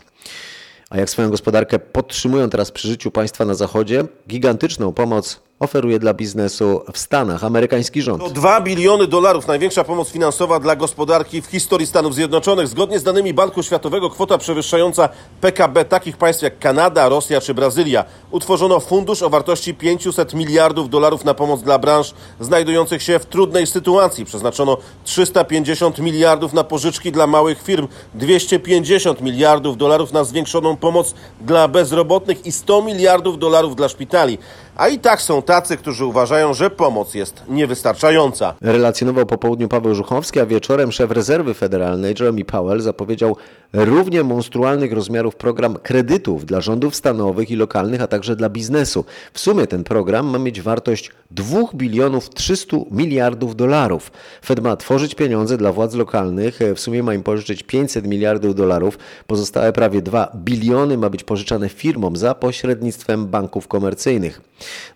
A 0.89 0.97
jak 0.97 1.09
swoją 1.09 1.29
gospodarkę 1.29 1.79
podtrzymują 1.79 2.49
teraz 2.49 2.71
przy 2.71 2.87
życiu 2.87 3.11
państwa 3.11 3.45
na 3.45 3.53
Zachodzie, 3.53 4.03
gigantyczną 4.27 4.93
pomoc 4.93 5.41
oferuje 5.59 5.99
dla 5.99 6.13
biznesu 6.13 6.81
w 6.93 6.97
Stanach 6.97 7.43
amerykański 7.43 8.01
rząd. 8.01 8.23
To 8.23 8.29
2 8.29 8.61
biliony 8.61 9.07
dolarów, 9.07 9.47
największa 9.47 9.83
pomoc 9.83 10.09
finansowa 10.09 10.59
dla 10.59 10.75
gospodarki 10.75 11.41
w 11.41 11.45
historii 11.45 11.87
Stanów 11.87 12.15
Zjednoczonych. 12.15 12.67
Zgodnie 12.67 12.99
z 12.99 13.03
danymi 13.03 13.33
Banku 13.33 13.63
Światowego 13.63 14.09
kwota 14.09 14.37
przewyższająca 14.37 15.09
PKB 15.41 15.85
takich 15.85 16.17
państw 16.17 16.43
jak 16.43 16.59
Kanada, 16.59 17.09
Rosja 17.09 17.41
czy 17.41 17.53
Brazylia. 17.53 18.05
Utworzono 18.31 18.79
fundusz 18.79 19.21
o 19.21 19.29
wartości 19.29 19.73
500 19.73 20.33
miliardów 20.33 20.89
dolarów 20.89 21.25
na 21.25 21.33
pomoc 21.33 21.61
dla 21.61 21.79
branż 21.79 22.13
znajdujących 22.39 23.03
się 23.03 23.19
w 23.19 23.25
trudnej 23.25 23.67
sytuacji. 23.67 24.25
Przeznaczono 24.25 24.77
350 25.03 25.99
miliardów 25.99 26.53
na 26.53 26.63
pożyczki 26.63 27.11
dla 27.11 27.27
małych 27.27 27.63
firm, 27.63 27.87
250 28.13 29.21
miliardów 29.21 29.77
dolarów 29.77 30.13
na 30.13 30.23
zwiększoną 30.23 30.77
pomoc 30.77 31.13
dla 31.41 31.67
bezrobotnych 31.67 32.45
i 32.45 32.51
100 32.51 32.81
miliardów 32.81 33.39
dolarów 33.39 33.75
dla 33.75 33.89
szpitali. 33.89 34.37
A 34.75 34.87
i 34.87 34.99
tak 34.99 35.21
są 35.21 35.41
tacy, 35.41 35.77
którzy 35.77 36.05
uważają, 36.05 36.53
że 36.53 36.69
pomoc 36.69 37.13
jest 37.13 37.43
niewystarczająca. 37.49 38.53
Relacjonował 38.61 39.25
po 39.25 39.37
południu 39.37 39.67
Paweł 39.67 39.95
Żuchowski, 39.95 40.39
a 40.39 40.45
wieczorem 40.45 40.91
szef 40.91 41.11
rezerwy 41.11 41.53
federalnej 41.53 42.15
Jeremy 42.19 42.45
Powell 42.45 42.81
zapowiedział 42.81 43.35
równie 43.73 44.23
monstrualnych 44.23 44.93
rozmiarów 44.93 45.35
program 45.35 45.75
kredytów 45.83 46.45
dla 46.45 46.61
rządów 46.61 46.95
stanowych 46.95 47.51
i 47.51 47.55
lokalnych, 47.55 48.01
a 48.01 48.07
także 48.07 48.35
dla 48.35 48.49
biznesu. 48.49 49.05
W 49.33 49.39
sumie 49.39 49.67
ten 49.67 49.83
program 49.83 50.25
ma 50.25 50.39
mieć 50.39 50.61
wartość 50.61 51.11
2 51.35 51.57
bilionów 51.75 52.29
300 52.29 52.77
miliardów 52.91 53.55
dolarów. 53.55 54.11
Fed 54.45 54.59
ma 54.59 54.75
tworzyć 54.75 55.15
pieniądze 55.15 55.57
dla 55.57 55.71
władz 55.71 55.93
lokalnych, 55.93 56.59
w 56.75 56.79
sumie 56.79 57.03
ma 57.03 57.13
im 57.13 57.23
pożyczyć 57.23 57.63
500 57.63 58.07
miliardów 58.07 58.55
dolarów. 58.55 58.97
Pozostałe 59.27 59.73
prawie 59.73 60.01
2 60.01 60.31
biliony 60.35 60.97
ma 60.97 61.09
być 61.09 61.23
pożyczane 61.23 61.69
firmom 61.69 62.15
za 62.15 62.35
pośrednictwem 62.35 63.27
banków 63.27 63.67
komercyjnych. 63.67 64.41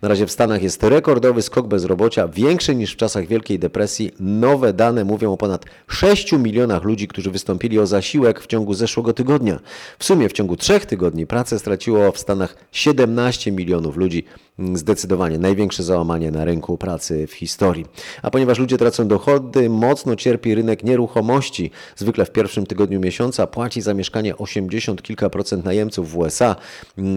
Na 0.01 0.09
razie 0.09 0.25
w 0.25 0.31
Stanach 0.31 0.63
jest 0.63 0.83
rekordowy 0.83 1.41
skok 1.41 1.67
bezrobocia, 1.67 2.27
większy 2.27 2.75
niż 2.75 2.93
w 2.93 2.97
czasach 2.97 3.27
Wielkiej 3.27 3.59
Depresji. 3.59 4.11
Nowe 4.19 4.73
dane 4.73 5.03
mówią 5.03 5.33
o 5.33 5.37
ponad 5.37 5.65
6 5.87 6.31
milionach 6.31 6.83
ludzi, 6.83 7.07
którzy 7.07 7.31
wystąpili 7.31 7.79
o 7.79 7.87
zasiłek 7.87 8.41
w 8.41 8.47
ciągu 8.47 8.73
zeszłego 8.73 9.13
tygodnia. 9.13 9.59
W 9.99 10.05
sumie 10.05 10.29
w 10.29 10.33
ciągu 10.33 10.55
trzech 10.55 10.85
tygodni 10.85 11.27
pracę 11.27 11.59
straciło 11.59 12.11
w 12.11 12.19
Stanach 12.19 12.55
17 12.71 13.51
milionów 13.51 13.97
ludzi. 13.97 14.25
Zdecydowanie 14.73 15.39
największe 15.39 15.83
załamanie 15.83 16.31
na 16.31 16.45
rynku 16.45 16.77
pracy 16.77 17.27
w 17.27 17.33
historii. 17.33 17.85
A 18.21 18.31
ponieważ 18.31 18.59
ludzie 18.59 18.77
tracą 18.77 19.07
dochody, 19.07 19.69
mocno 19.69 20.15
cierpi 20.15 20.55
rynek 20.55 20.83
nieruchomości. 20.83 21.71
Zwykle 21.95 22.25
w 22.25 22.31
pierwszym 22.31 22.65
tygodniu 22.65 22.99
miesiąca 22.99 23.47
płaci 23.47 23.81
za 23.81 23.93
mieszkanie 23.93 24.37
80 24.37 25.01
kilka 25.01 25.29
procent 25.29 25.65
najemców 25.65 26.11
w 26.11 26.17
USA, 26.17 26.55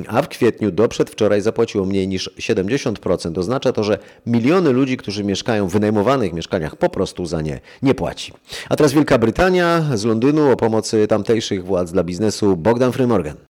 a 0.08 0.22
w 0.22 0.28
kwietniu 0.28 0.70
do 0.70 0.88
przedwczoraj 0.88 1.40
zapłaciło 1.40 1.86
mniej 1.86 2.08
niż 2.08 2.30
70%. 2.38 3.38
Oznacza 3.38 3.72
to, 3.72 3.84
że 3.84 3.98
miliony 4.26 4.70
ludzi, 4.72 4.96
którzy 4.96 5.24
mieszkają 5.24 5.68
w 5.68 5.72
wynajmowanych 5.72 6.32
mieszkaniach, 6.32 6.76
po 6.76 6.88
prostu 6.88 7.26
za 7.26 7.40
nie 7.40 7.60
nie 7.82 7.94
płaci. 7.94 8.32
A 8.68 8.76
teraz 8.76 8.92
Wielka 8.92 9.18
Brytania 9.18 9.84
z 9.94 10.04
Londynu 10.04 10.52
o 10.52 10.56
pomocy 10.56 11.06
tamtejszych 11.06 11.64
władz 11.64 11.92
dla 11.92 12.04
biznesu 12.04 12.56
Bogdan 12.56 12.92
Frymorgan. 12.92 13.49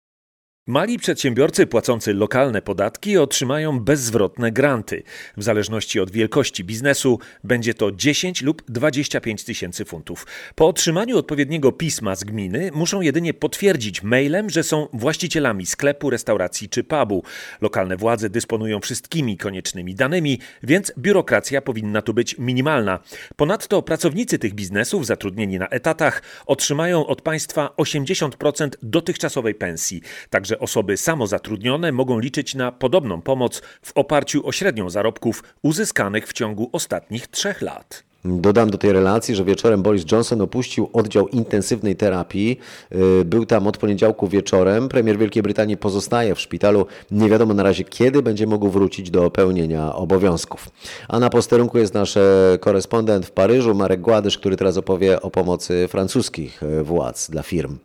Mali 0.66 0.98
przedsiębiorcy 0.98 1.66
płacący 1.66 2.14
lokalne 2.14 2.62
podatki 2.62 3.18
otrzymają 3.18 3.80
bezzwrotne 3.80 4.52
granty. 4.52 5.02
W 5.36 5.42
zależności 5.42 6.00
od 6.00 6.10
wielkości 6.10 6.64
biznesu 6.64 7.18
będzie 7.44 7.74
to 7.74 7.92
10 7.92 8.42
lub 8.42 8.62
25 8.68 9.44
tysięcy 9.44 9.84
funtów. 9.84 10.26
Po 10.54 10.68
otrzymaniu 10.68 11.18
odpowiedniego 11.18 11.72
pisma 11.72 12.16
z 12.16 12.24
gminy 12.24 12.70
muszą 12.74 13.00
jedynie 13.00 13.34
potwierdzić 13.34 14.02
mailem, 14.02 14.50
że 14.50 14.62
są 14.62 14.88
właścicielami 14.92 15.66
sklepu, 15.66 16.10
restauracji 16.10 16.68
czy 16.68 16.84
pubu. 16.84 17.22
Lokalne 17.60 17.96
władze 17.96 18.30
dysponują 18.30 18.80
wszystkimi 18.80 19.36
koniecznymi 19.36 19.94
danymi, 19.94 20.38
więc 20.62 20.92
biurokracja 20.98 21.62
powinna 21.62 22.02
tu 22.02 22.14
być 22.14 22.38
minimalna. 22.38 22.98
Ponadto 23.36 23.82
pracownicy 23.82 24.38
tych 24.38 24.54
biznesów 24.54 25.06
zatrudnieni 25.06 25.58
na 25.58 25.68
etatach 25.68 26.22
otrzymają 26.46 27.06
od 27.06 27.22
państwa 27.22 27.74
80% 27.76 28.68
dotychczasowej 28.82 29.54
pensji. 29.54 30.02
Także 30.30 30.53
że 30.54 30.58
osoby 30.58 30.96
samozatrudnione 30.96 31.92
mogą 31.92 32.18
liczyć 32.18 32.54
na 32.54 32.72
podobną 32.72 33.20
pomoc 33.22 33.62
w 33.82 33.92
oparciu 33.94 34.46
o 34.46 34.52
średnią 34.52 34.90
zarobków 34.90 35.42
uzyskanych 35.62 36.28
w 36.28 36.32
ciągu 36.32 36.70
ostatnich 36.72 37.26
trzech 37.26 37.62
lat. 37.62 38.02
Dodam 38.24 38.70
do 38.70 38.78
tej 38.78 38.92
relacji, 38.92 39.34
że 39.34 39.44
wieczorem 39.44 39.82
Boris 39.82 40.04
Johnson 40.12 40.40
opuścił 40.40 40.90
oddział 40.92 41.28
intensywnej 41.28 41.96
terapii. 41.96 42.58
Był 43.24 43.46
tam 43.46 43.66
od 43.66 43.78
poniedziałku 43.78 44.28
wieczorem. 44.28 44.88
Premier 44.88 45.18
Wielkiej 45.18 45.42
Brytanii 45.42 45.76
pozostaje 45.76 46.34
w 46.34 46.40
szpitalu. 46.40 46.86
Nie 47.10 47.28
wiadomo 47.28 47.54
na 47.54 47.62
razie, 47.62 47.84
kiedy 47.84 48.22
będzie 48.22 48.46
mógł 48.46 48.68
wrócić 48.68 49.10
do 49.10 49.30
pełnienia 49.30 49.94
obowiązków. 49.94 50.68
A 51.08 51.18
na 51.18 51.30
posterunku 51.30 51.78
jest 51.78 51.94
nasz 51.94 52.18
korespondent 52.60 53.26
w 53.26 53.30
Paryżu, 53.30 53.74
Marek 53.74 54.00
Gładysz, 54.00 54.38
który 54.38 54.56
teraz 54.56 54.76
opowie 54.76 55.22
o 55.22 55.30
pomocy 55.30 55.88
francuskich 55.88 56.60
władz 56.82 57.30
dla 57.30 57.42
firm. 57.42 57.78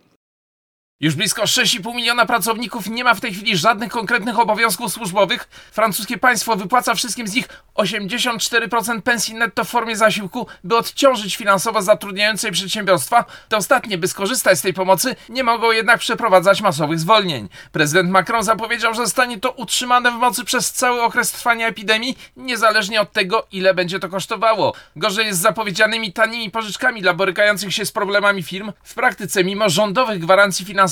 Już 1.02 1.16
blisko 1.16 1.44
6,5 1.44 1.96
miliona 1.96 2.26
pracowników 2.26 2.88
nie 2.88 3.04
ma 3.04 3.14
w 3.14 3.22
tej 3.22 3.34
chwili 3.34 3.58
żadnych 3.58 3.92
konkretnych 3.92 4.40
obowiązków 4.40 4.94
służbowych. 4.94 5.50
Francuskie 5.72 6.18
państwo 6.18 6.56
wypłaca 6.56 6.96
wszystkim 6.96 7.28
z 7.28 7.34
nich 7.34 7.48
84% 7.76 9.02
pensji 9.02 9.36
netto 9.36 9.64
w 9.64 9.70
formie 9.70 9.96
zasiłku, 9.96 10.48
by 10.64 10.78
odciążyć 10.78 11.38
finansowo 11.38 11.82
zatrudniające 11.82 12.52
przedsiębiorstwa. 12.52 13.26
Te 13.50 13.58
ostatnie, 13.58 13.98
by 13.98 14.08
skorzystać 14.08 14.60
z 14.60 14.62
tej 14.62 14.74
pomocy, 14.74 15.16
nie 15.30 15.44
mogą 15.44 15.72
jednak 15.72 16.00
przeprowadzać 16.00 16.62
masowych 16.62 17.00
zwolnień. 17.00 17.50
Prezydent 17.72 18.10
Macron 18.10 18.44
zapowiedział, 18.44 18.94
że 18.94 19.02
zostanie 19.02 19.40
to 19.40 19.52
utrzymane 19.52 20.12
w 20.12 20.16
mocy 20.16 20.46
przez 20.46 20.72
cały 20.72 21.02
okres 21.02 21.32
trwania 21.32 21.68
epidemii, 21.68 22.18
niezależnie 22.38 23.02
od 23.02 23.12
tego, 23.12 23.48
ile 23.52 23.74
będzie 23.74 24.00
to 24.00 24.10
kosztowało. 24.10 24.74
Gorzej 24.96 25.26
jest 25.26 25.40
z 25.40 25.42
zapowiedzianymi 25.42 26.14
tanimi 26.14 26.52
pożyczkami 26.52 27.02
dla 27.02 27.14
borykających 27.14 27.74
się 27.74 27.86
z 27.86 27.92
problemami 27.92 28.44
firm. 28.44 28.72
W 28.84 28.94
praktyce, 28.94 29.44
mimo 29.44 29.70
rządowych 29.70 30.20
gwarancji 30.20 30.66
finansowych, 30.66 30.89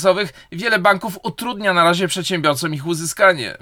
wiele 0.52 0.78
banków 0.78 1.18
utrudnia 1.22 1.74
na 1.74 1.84
razie 1.84 2.08
przedsiębiorcom 2.08 2.74
ich 2.74 2.86
uzyskanie. 2.86 3.58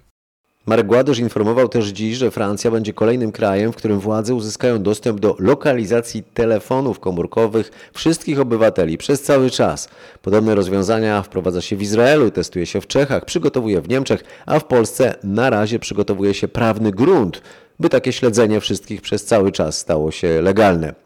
Marek 0.67 0.87
Gładysz 0.87 1.19
informował 1.19 1.69
też 1.69 1.87
dziś, 1.87 2.17
że 2.17 2.31
Francja 2.31 2.71
będzie 2.71 2.93
kolejnym 2.93 3.33
krajem, 3.33 3.73
w 3.73 3.77
którym 3.77 4.01
władze 4.01 4.35
uzyskają 4.35 4.83
dostęp 4.83 5.21
do 5.21 5.37
lokalizacji 5.39 6.23
telefonów 6.23 7.01
komórkowych 7.01 7.91
wszystkich 7.95 8.41
obywateli 8.41 8.99
przez 8.99 9.23
cały 9.23 9.51
czas. 9.51 9.89
Podobne 10.23 10.55
rozwiązania 10.55 11.23
wprowadza 11.23 11.61
się 11.61 11.77
w 11.77 11.83
Izraelu, 11.83 12.31
testuje 12.31 12.67
się 12.67 12.81
w 12.81 12.87
Czechach, 12.87 13.25
przygotowuje 13.25 13.81
w 13.81 13.89
Niemczech, 13.89 14.25
a 14.47 14.59
w 14.59 14.65
Polsce 14.65 15.15
na 15.25 15.51
razie 15.51 15.79
przygotowuje 15.79 16.35
się 16.35 16.49
prawny 16.49 16.93
grunt, 16.93 17.43
by 17.81 17.89
takie 17.89 18.13
śledzenie 18.13 18.61
wszystkich 18.61 19.01
przez 19.01 19.25
cały 19.25 19.53
czas 19.53 19.79
stało 19.79 20.11
się 20.11 20.43
legalne. 20.43 21.06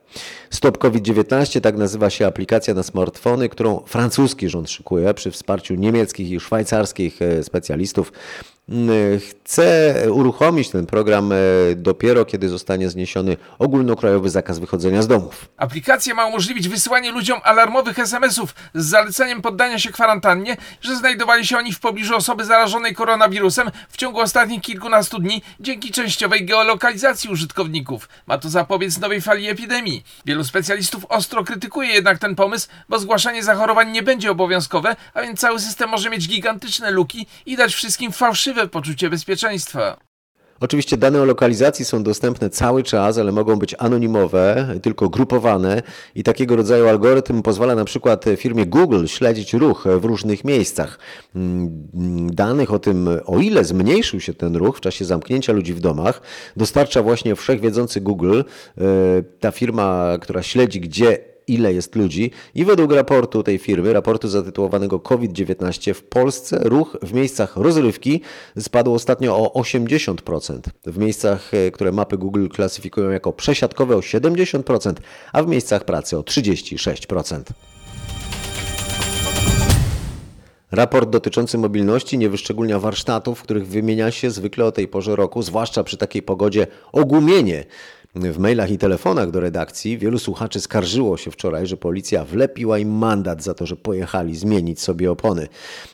Stop 0.50 0.78
COVID-19, 0.78 1.60
tak 1.60 1.76
nazywa 1.76 2.10
się 2.10 2.26
aplikacja 2.26 2.74
na 2.74 2.82
smartfony, 2.82 3.48
którą 3.48 3.80
francuski 3.86 4.48
rząd 4.48 4.70
szykuje 4.70 5.14
przy 5.14 5.30
wsparciu 5.30 5.74
niemieckich 5.74 6.30
i 6.30 6.40
szwajcarskich 6.40 7.18
specjalistów. 7.42 8.12
Chce 9.30 9.94
uruchomić 10.12 10.70
ten 10.70 10.86
program 10.86 11.32
dopiero, 11.76 12.24
kiedy 12.24 12.48
zostanie 12.48 12.90
zniesiony 12.90 13.36
ogólnokrajowy 13.58 14.30
zakaz 14.30 14.58
wychodzenia 14.58 15.02
z 15.02 15.08
domów. 15.08 15.48
Aplikacja 15.56 16.14
ma 16.14 16.26
umożliwić 16.26 16.68
wysyłanie 16.68 17.12
ludziom 17.12 17.40
alarmowych 17.44 17.98
SMS-ów 17.98 18.54
z 18.74 18.86
zaleceniem 18.86 19.42
poddania 19.42 19.78
się 19.78 19.92
kwarantannie, 19.92 20.56
że 20.80 20.96
znajdowali 20.96 21.46
się 21.46 21.58
oni 21.58 21.72
w 21.72 21.80
pobliżu 21.80 22.16
osoby 22.16 22.44
zarażonej 22.44 22.94
koronawirusem 22.94 23.70
w 23.88 23.96
ciągu 23.96 24.20
ostatnich 24.20 24.62
kilkunastu 24.62 25.18
dni 25.18 25.42
dzięki 25.60 25.92
częściowej 25.92 26.44
geolokalizacji 26.46 27.30
użytkowników. 27.30 28.08
Ma 28.26 28.38
to 28.38 28.48
zapobiec 28.48 28.98
nowej 28.98 29.20
fali 29.20 29.48
epidemii. 29.48 30.04
Wielu 30.26 30.44
specjalistów 30.44 31.04
ostro 31.08 31.44
krytykuje 31.44 31.88
jednak 31.90 32.18
ten 32.18 32.34
pomysł, 32.34 32.68
bo 32.88 32.98
zgłaszanie 32.98 33.42
zachorowań 33.42 33.90
nie 33.90 34.02
będzie 34.02 34.30
obowiązkowe, 34.30 34.96
a 35.14 35.22
więc 35.22 35.40
cały 35.40 35.60
system 35.60 35.90
może 35.90 36.10
mieć 36.10 36.28
gigantyczne 36.28 36.90
luki 36.90 37.26
i 37.46 37.56
dać 37.56 37.74
wszystkim 37.74 38.12
fałszywe 38.12 38.59
poczucie 38.68 39.10
bezpieczeństwa. 39.10 40.10
Oczywiście 40.60 40.96
dane 40.96 41.22
o 41.22 41.24
lokalizacji 41.24 41.84
są 41.84 42.02
dostępne 42.02 42.50
cały 42.50 42.82
czas, 42.82 43.18
ale 43.18 43.32
mogą 43.32 43.56
być 43.56 43.74
anonimowe, 43.78 44.74
tylko 44.82 45.08
grupowane 45.08 45.82
i 46.14 46.22
takiego 46.22 46.56
rodzaju 46.56 46.88
algorytm 46.88 47.42
pozwala 47.42 47.74
na 47.74 47.84
przykład 47.84 48.24
firmie 48.36 48.66
Google 48.66 49.06
śledzić 49.06 49.54
ruch 49.54 49.84
w 50.00 50.04
różnych 50.04 50.44
miejscach. 50.44 50.98
Mm, 51.36 52.34
danych 52.34 52.72
o 52.72 52.78
tym, 52.78 53.08
o 53.26 53.38
ile 53.38 53.64
zmniejszył 53.64 54.20
się 54.20 54.34
ten 54.34 54.56
ruch 54.56 54.76
w 54.76 54.80
czasie 54.80 55.04
zamknięcia 55.04 55.52
ludzi 55.52 55.74
w 55.74 55.80
domach, 55.80 56.20
dostarcza 56.56 57.02
właśnie 57.02 57.36
wszechwiedzący 57.36 58.00
Google, 58.00 58.40
e, 58.40 58.84
ta 59.40 59.50
firma, 59.50 60.18
która 60.20 60.42
śledzi, 60.42 60.80
gdzie 60.80 61.29
ile 61.54 61.74
jest 61.74 61.96
ludzi 61.96 62.30
i 62.54 62.64
według 62.64 62.92
raportu 62.92 63.42
tej 63.42 63.58
firmy, 63.58 63.92
raportu 63.92 64.28
zatytułowanego 64.28 65.00
COVID-19 65.00 65.94
w 65.94 66.02
Polsce 66.02 66.60
ruch 66.62 66.96
w 67.02 67.12
miejscach 67.12 67.56
rozrywki 67.56 68.20
spadł 68.58 68.94
ostatnio 68.94 69.36
o 69.36 69.60
80%. 69.60 70.60
W 70.86 70.98
miejscach, 70.98 71.54
e, 71.54 71.70
które 71.70 71.92
mapy 71.92 72.18
Google 72.18 72.48
klasyfikują 72.48 73.10
jako 73.10 73.32
przesiadkowe 73.32 73.96
o 73.96 74.00
70%, 74.00 75.00
a 75.32 75.42
w 75.42 75.46
miejscach 75.46 75.84
pracy 75.84 76.18
o 76.18 76.22
36%. 76.22 77.52
Raport 80.72 81.10
dotyczący 81.10 81.58
mobilności 81.58 82.18
nie 82.18 82.28
wyszczególnia 82.28 82.78
warsztatów, 82.78 83.38
w 83.38 83.42
których 83.42 83.66
wymienia 83.66 84.10
się 84.10 84.30
zwykle 84.30 84.64
o 84.64 84.72
tej 84.72 84.88
porze 84.88 85.16
roku, 85.16 85.42
zwłaszcza 85.42 85.84
przy 85.84 85.96
takiej 85.96 86.22
pogodzie, 86.22 86.66
ogumienie 86.92 87.64
w 88.14 88.38
mailach 88.38 88.70
i 88.70 88.78
telefonach 88.78 89.30
do 89.30 89.40
redakcji 89.40 89.98
wielu 89.98 90.18
słuchaczy 90.18 90.60
skarżyło 90.60 91.16
się 91.16 91.30
wczoraj, 91.30 91.66
że 91.66 91.76
policja 91.76 92.24
wlepiła 92.24 92.78
im 92.78 92.90
mandat 92.90 93.42
za 93.42 93.54
to, 93.54 93.66
że 93.66 93.76
pojechali 93.76 94.36
zmienić 94.36 94.80
sobie 94.80 95.10
opony. 95.10 95.48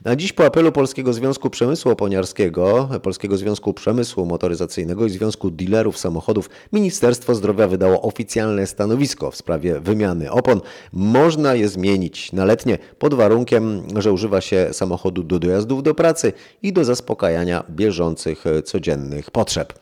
A 0.05 0.17
dziś 0.17 0.33
po 0.33 0.45
apelu 0.45 0.73
Polskiego 0.73 1.13
Związku 1.13 1.51
Przemysłu 1.51 1.93
Oponiarskiego, 1.93 2.89
Polskiego 3.03 3.37
Związku 3.37 3.75
Przemysłu 3.75 4.27
Motoryzacyjnego 4.27 5.07
i 5.07 5.11
Związku 5.11 5.51
Dealerów 5.51 5.99
Samochodów 5.99 6.51
Ministerstwo 6.73 7.35
Zdrowia 7.35 7.69
wydało 7.69 8.03
oficjalne 8.03 8.67
stanowisko 8.67 9.31
w 9.31 9.37
sprawie 9.37 9.81
wymiany 9.81 10.31
opon. 10.31 10.61
Można 10.93 11.55
je 11.55 11.69
zmienić 11.69 12.33
na 12.33 12.45
letnie 12.45 12.79
pod 12.99 13.15
warunkiem, 13.15 13.83
że 13.97 14.13
używa 14.13 14.41
się 14.41 14.69
samochodu 14.73 15.23
do 15.23 15.39
dojazdów 15.39 15.83
do 15.83 15.95
pracy 15.95 16.33
i 16.63 16.73
do 16.73 16.85
zaspokajania 16.85 17.65
bieżących 17.71 18.45
codziennych 18.65 19.31
potrzeb. 19.31 19.73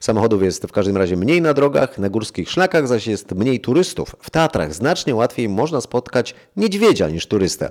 Samochodów 0.00 0.42
jest 0.42 0.66
w 0.66 0.72
każdym 0.72 0.96
razie 0.96 1.16
mniej 1.16 1.42
na 1.42 1.54
drogach, 1.54 1.83
na 1.98 2.08
górskich 2.08 2.50
szlakach 2.50 2.88
zaś 2.88 3.06
jest 3.06 3.32
mniej 3.32 3.60
turystów. 3.60 4.16
W 4.22 4.30
Tatrach 4.30 4.74
znacznie 4.74 5.14
łatwiej 5.14 5.48
można 5.48 5.80
spotkać 5.80 6.34
niedźwiedzia 6.56 7.08
niż 7.08 7.26
turystę. 7.26 7.70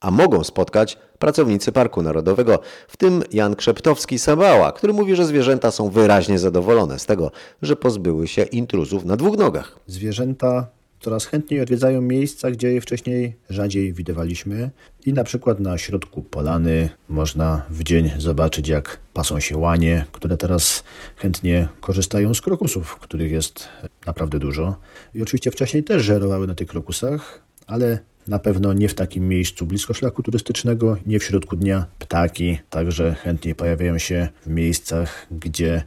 A 0.00 0.10
mogą 0.10 0.44
spotkać 0.44 0.98
pracownicy 1.18 1.72
Parku 1.72 2.02
Narodowego, 2.02 2.58
w 2.88 2.96
tym 2.96 3.22
Jan 3.32 3.54
Krzeptowski-Sabała, 3.54 4.72
który 4.72 4.92
mówi, 4.92 5.16
że 5.16 5.26
zwierzęta 5.26 5.70
są 5.70 5.90
wyraźnie 5.90 6.38
zadowolone 6.38 6.98
z 6.98 7.06
tego, 7.06 7.30
że 7.62 7.76
pozbyły 7.76 8.28
się 8.28 8.42
intruzów 8.42 9.04
na 9.04 9.16
dwóch 9.16 9.38
nogach. 9.38 9.78
Zwierzęta 9.86 10.66
coraz 11.04 11.26
chętniej 11.26 11.60
odwiedzają 11.60 12.00
miejsca, 12.02 12.50
gdzie 12.50 12.72
je 12.72 12.80
wcześniej 12.80 13.34
rzadziej 13.50 13.92
widywaliśmy. 13.92 14.70
I 15.06 15.12
na 15.12 15.24
przykład 15.24 15.60
na 15.60 15.78
środku 15.78 16.22
polany 16.22 16.88
można 17.08 17.62
w 17.70 17.82
dzień 17.82 18.10
zobaczyć, 18.18 18.68
jak 18.68 18.98
pasą 19.12 19.40
się 19.40 19.56
łanie, 19.56 20.04
które 20.12 20.36
teraz 20.36 20.84
chętnie 21.16 21.68
korzystają 21.80 22.34
z 22.34 22.40
krokusów, 22.40 22.96
których 22.96 23.32
jest 23.32 23.68
naprawdę 24.06 24.38
dużo. 24.38 24.76
I 25.14 25.22
oczywiście 25.22 25.50
wcześniej 25.50 25.84
też 25.84 26.02
żerowały 26.02 26.46
na 26.46 26.54
tych 26.54 26.68
krokusach, 26.68 27.42
ale 27.66 27.98
na 28.28 28.38
pewno 28.38 28.72
nie 28.72 28.88
w 28.88 28.94
takim 28.94 29.28
miejscu 29.28 29.66
blisko 29.66 29.94
szlaku 29.94 30.22
turystycznego, 30.22 30.96
nie 31.06 31.18
w 31.18 31.24
środku 31.24 31.56
dnia. 31.56 31.86
Ptaki 31.98 32.58
także 32.70 33.14
chętnie 33.14 33.54
pojawiają 33.54 33.98
się 33.98 34.28
w 34.46 34.48
miejscach, 34.48 35.26
gdzie 35.30 35.82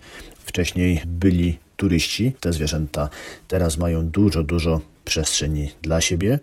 wcześniej 0.45 1.01
byli 1.05 1.59
turyści. 1.77 2.33
Te 2.39 2.53
zwierzęta 2.53 3.09
teraz 3.47 3.77
mają 3.77 4.07
dużo, 4.07 4.43
dużo 4.43 4.81
przestrzeni 5.05 5.71
dla 5.81 6.01
siebie. 6.01 6.39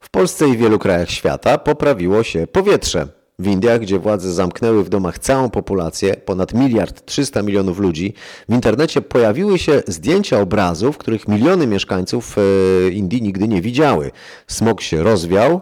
W 0.00 0.10
Polsce 0.10 0.48
i 0.48 0.56
wielu 0.56 0.78
krajach 0.78 1.10
świata 1.10 1.58
poprawiło 1.58 2.22
się 2.22 2.46
powietrze. 2.46 3.08
W 3.38 3.46
Indiach, 3.46 3.80
gdzie 3.80 3.98
władze 3.98 4.32
zamknęły 4.32 4.84
w 4.84 4.88
domach 4.88 5.18
całą 5.18 5.50
populację, 5.50 6.16
ponad 6.16 6.54
miliard 6.54 7.04
300 7.04 7.42
milionów 7.42 7.78
ludzi, 7.78 8.14
w 8.48 8.54
internecie 8.54 9.02
pojawiły 9.02 9.58
się 9.58 9.82
zdjęcia 9.86 10.40
obrazów, 10.40 10.98
których 10.98 11.28
miliony 11.28 11.66
mieszkańców 11.66 12.36
e, 12.38 12.88
Indii 12.88 13.22
nigdy 13.22 13.48
nie 13.48 13.62
widziały. 13.62 14.10
Smog 14.46 14.80
się 14.80 15.02
rozwiał 15.02 15.60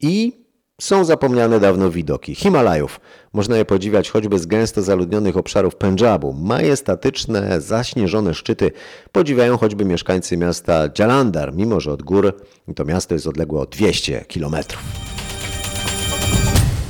i 0.00 0.44
są 0.80 1.04
zapomniane 1.04 1.60
dawno 1.60 1.90
widoki 1.90 2.34
Himalajów. 2.34 3.00
Można 3.34 3.56
je 3.56 3.64
podziwiać 3.64 4.10
choćby 4.10 4.38
z 4.38 4.46
gęsto 4.46 4.82
zaludnionych 4.82 5.36
obszarów 5.36 5.76
Pendżabu. 5.76 6.32
Majestatyczne, 6.32 7.60
zaśnieżone 7.60 8.34
szczyty 8.34 8.72
podziwiają 9.12 9.58
choćby 9.58 9.84
mieszkańcy 9.84 10.36
miasta 10.36 10.88
Jalandhar, 10.98 11.54
mimo 11.54 11.80
że 11.80 11.92
od 11.92 12.02
gór 12.02 12.36
to 12.76 12.84
miasto 12.84 13.14
jest 13.14 13.26
odległe 13.26 13.60
o 13.60 13.66
200 13.66 14.24
kilometrów. 14.28 15.13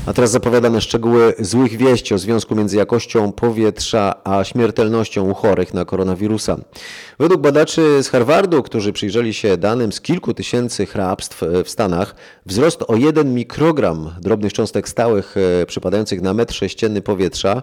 A 0.07 0.13
teraz 0.13 0.31
zapowiadane 0.31 0.81
szczegóły 0.81 1.35
złych 1.39 1.77
wieści 1.77 2.15
o 2.15 2.19
związku 2.19 2.55
między 2.55 2.77
jakością 2.77 3.33
powietrza 3.33 4.15
a 4.25 4.45
śmiertelnością 4.45 5.31
u 5.31 5.35
chorych 5.35 5.75
na 5.75 5.85
koronawirusa. 5.85 6.57
Według 7.19 7.41
badaczy 7.41 8.03
z 8.03 8.09
Harvardu, 8.09 8.63
którzy 8.63 8.93
przyjrzeli 8.93 9.35
się 9.35 9.57
danym 9.57 9.93
z 9.93 10.01
kilku 10.01 10.35
tysięcy 10.35 10.87
hrabstw 10.87 11.43
w 11.65 11.71
Stanach, 11.71 12.15
wzrost 12.47 12.85
o 12.89 12.97
1 12.97 13.35
mikrogram 13.35 14.11
drobnych 14.21 14.53
cząstek 14.53 14.89
stałych 14.89 15.35
e, 15.63 15.67
przypadających 15.67 16.23
na 16.23 16.35
metr 16.35 16.55
sześcienny 16.55 17.03
powietrza 17.03 17.53
e, 17.53 17.63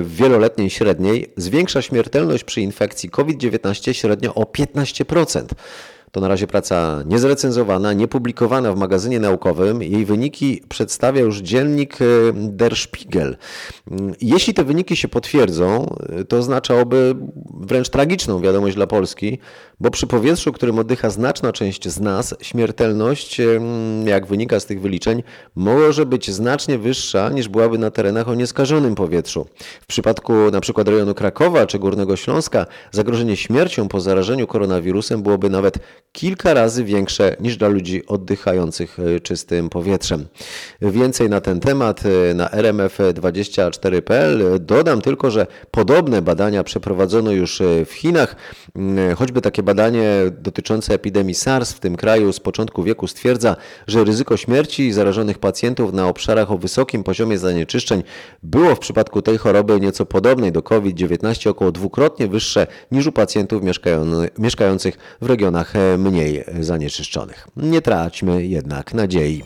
w 0.00 0.16
wieloletniej 0.16 0.70
średniej 0.70 1.32
zwiększa 1.36 1.82
śmiertelność 1.82 2.44
przy 2.44 2.60
infekcji 2.60 3.10
COVID-19 3.10 3.92
średnio 3.92 4.34
o 4.34 4.42
15%. 4.42 5.44
To 6.12 6.20
na 6.20 6.28
razie 6.28 6.46
praca 6.46 7.02
niezrecenzowana, 7.06 7.92
niepublikowana 7.92 8.72
w 8.72 8.76
magazynie 8.76 9.20
naukowym. 9.20 9.82
Jej 9.82 10.04
wyniki 10.04 10.62
przedstawia 10.68 11.20
już 11.20 11.38
dziennik 11.38 12.02
e, 12.02 12.04
Der 12.34 12.76
Spiegel. 12.76 13.36
Mm, 13.90 14.14
jeśli 14.20 14.54
te 14.54 14.64
wyniki 14.64 14.96
się 14.96 15.08
potwierdzą, 15.08 15.96
e, 16.08 16.24
to 16.24 16.36
oznaczałoby 16.36 17.14
wręcz 17.60 17.88
tragiczną 17.88 18.40
wiadomość 18.40 18.76
dla 18.76 18.86
Polski, 18.86 19.38
bo 19.80 19.90
przy 19.90 20.06
powietrzu, 20.06 20.52
którym 20.52 20.78
oddycha 20.78 21.10
znaczna 21.10 21.52
część 21.52 21.88
z 21.88 22.00
nas, 22.00 22.34
śmiertelność, 22.42 23.40
e, 23.40 23.60
jak 24.04 24.26
wynika 24.26 24.60
z 24.60 24.66
tych 24.66 24.80
wyliczeń, 24.80 25.22
może 25.54 26.06
być 26.06 26.30
znacznie 26.30 26.78
wyższa 26.78 27.28
niż 27.28 27.48
byłaby 27.48 27.78
na 27.78 27.90
terenach 27.90 28.28
o 28.28 28.34
nieskażonym 28.34 28.94
powietrzu. 28.94 29.46
W 29.80 29.86
przypadku 29.86 30.32
przykład 30.60 30.88
rejonu 30.88 31.14
Krakowa 31.14 31.66
czy 31.66 31.78
Górnego 31.78 32.16
Śląska 32.16 32.66
zagrożenie 32.90 33.36
śmiercią 33.36 33.88
po 33.88 34.00
zarażeniu 34.00 34.46
koronawirusem 34.46 35.22
byłoby 35.22 35.50
nawet 35.50 35.78
kilka 36.18 36.54
razy 36.54 36.84
większe 36.84 37.36
niż 37.40 37.56
dla 37.56 37.68
ludzi 37.68 38.06
oddychających 38.06 38.98
e, 38.98 39.20
czystym 39.20 39.70
powietrzem. 39.70 40.26
Więcej 40.82 41.28
na 41.28 41.40
ten 41.40 41.60
temat 41.60 42.02
e, 42.06 42.34
na 42.34 42.48
rmf24.pl. 42.48 44.42
Dodam 44.60 45.00
tylko, 45.00 45.30
że 45.30 45.46
podobne 45.70 46.22
badania 46.22 46.64
przeprowadzono 46.64 47.30
już 47.32 47.60
e, 47.60 47.84
w 47.84 47.92
Chinach. 47.92 48.36
Mm, 48.76 49.16
choćby 49.16 49.40
takie 49.40 49.62
badanie 49.62 50.10
dotyczące 50.40 50.94
epidemii 50.94 51.34
SARS 51.34 51.72
w 51.72 51.80
tym 51.80 51.96
kraju 51.96 52.32
z 52.32 52.40
początku 52.40 52.82
wieku 52.82 53.06
stwierdza, 53.06 53.56
że 53.86 54.04
ryzyko 54.04 54.36
śmierci 54.36 54.92
zarażonych 54.92 55.38
pacjentów 55.38 55.92
na 55.92 56.08
obszarach 56.08 56.50
o 56.50 56.58
wysokim 56.58 57.04
poziomie 57.04 57.38
zanieczyszczeń 57.38 58.02
było 58.42 58.74
w 58.74 58.78
przypadku 58.78 59.22
tej 59.22 59.38
choroby 59.38 59.80
nieco 59.80 60.06
podobnej 60.06 60.52
do 60.52 60.62
COVID-19 60.62 61.48
około 61.48 61.72
dwukrotnie 61.72 62.28
wyższe 62.28 62.66
niż 62.92 63.06
u 63.06 63.12
pacjentów 63.12 63.62
mieszkających 64.38 64.98
w 65.20 65.26
regionach 65.26 65.74
mniej 66.10 66.44
zanieczyszczonych. 66.60 67.48
Nie 67.56 67.82
traćmy 67.82 68.46
jednak 68.46 68.94
nadziei. 68.94 69.42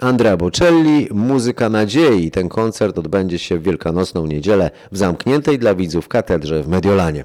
Andrea 0.00 0.36
Bocelli, 0.36 1.08
Muzyka 1.10 1.68
Nadziei. 1.68 2.30
Ten 2.30 2.48
koncert 2.48 2.98
odbędzie 2.98 3.38
się 3.38 3.58
w 3.58 3.62
Wielkanocną 3.62 4.26
Niedzielę 4.26 4.70
w 4.92 4.96
zamkniętej 4.96 5.58
dla 5.58 5.74
widzów 5.74 6.08
katedrze 6.08 6.62
w 6.62 6.68
Mediolanie. 6.68 7.24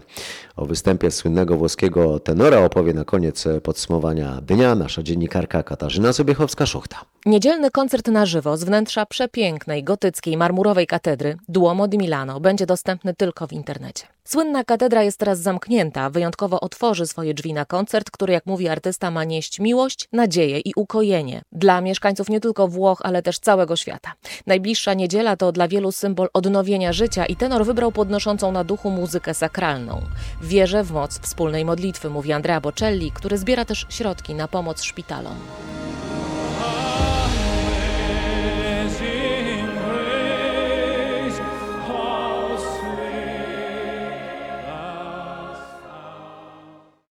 O 0.55 0.65
występie 0.65 1.11
słynnego 1.11 1.57
włoskiego 1.57 2.19
tenora 2.19 2.57
opowie 2.65 2.93
na 2.93 3.05
koniec 3.05 3.43
podsumowania 3.63 4.41
dnia 4.41 4.75
nasza 4.75 5.03
dziennikarka 5.03 5.63
Katarzyna 5.63 6.09
Sobiechowska-Szuchta. 6.11 6.95
Niedzielny 7.25 7.71
koncert 7.71 8.07
na 8.07 8.25
żywo 8.25 8.57
z 8.57 8.63
wnętrza 8.63 9.05
przepięknej, 9.05 9.83
gotyckiej, 9.83 10.37
marmurowej 10.37 10.87
katedry 10.87 11.37
Duomo 11.47 11.87
di 11.87 11.97
Milano 11.97 12.39
będzie 12.39 12.65
dostępny 12.65 13.13
tylko 13.13 13.47
w 13.47 13.53
internecie. 13.53 14.14
Słynna 14.27 14.63
katedra 14.63 15.03
jest 15.03 15.17
teraz 15.17 15.39
zamknięta, 15.39 16.09
wyjątkowo 16.09 16.59
otworzy 16.59 17.07
swoje 17.07 17.33
drzwi 17.33 17.53
na 17.53 17.65
koncert, 17.65 18.11
który, 18.11 18.33
jak 18.33 18.45
mówi 18.45 18.67
artysta, 18.67 19.11
ma 19.11 19.23
nieść 19.23 19.59
miłość, 19.59 20.09
nadzieję 20.13 20.59
i 20.59 20.73
ukojenie 20.75 21.41
dla 21.51 21.81
mieszkańców 21.81 22.29
nie 22.29 22.39
tylko 22.39 22.67
Włoch, 22.67 23.01
ale 23.03 23.21
też 23.21 23.39
całego 23.39 23.75
świata. 23.75 24.13
Najbliższa 24.47 24.93
niedziela 24.93 25.37
to 25.37 25.51
dla 25.51 25.67
wielu 25.67 25.91
symbol 25.91 26.29
odnowienia 26.33 26.93
życia 26.93 27.25
i 27.25 27.35
tenor 27.35 27.65
wybrał 27.65 27.91
podnoszącą 27.91 28.51
na 28.51 28.63
duchu 28.63 28.89
muzykę 28.89 29.33
sakralną. 29.33 30.01
Wierzę 30.41 30.83
w 30.83 30.91
moc 30.91 31.19
wspólnej 31.19 31.65
modlitwy, 31.65 32.09
mówi 32.09 32.33
Andrea 32.33 32.61
Bocelli, 32.61 33.11
który 33.11 33.37
zbiera 33.37 33.65
też 33.65 33.85
środki 33.89 34.35
na 34.35 34.47
pomoc 34.47 34.83
szpitalom. 34.83 35.35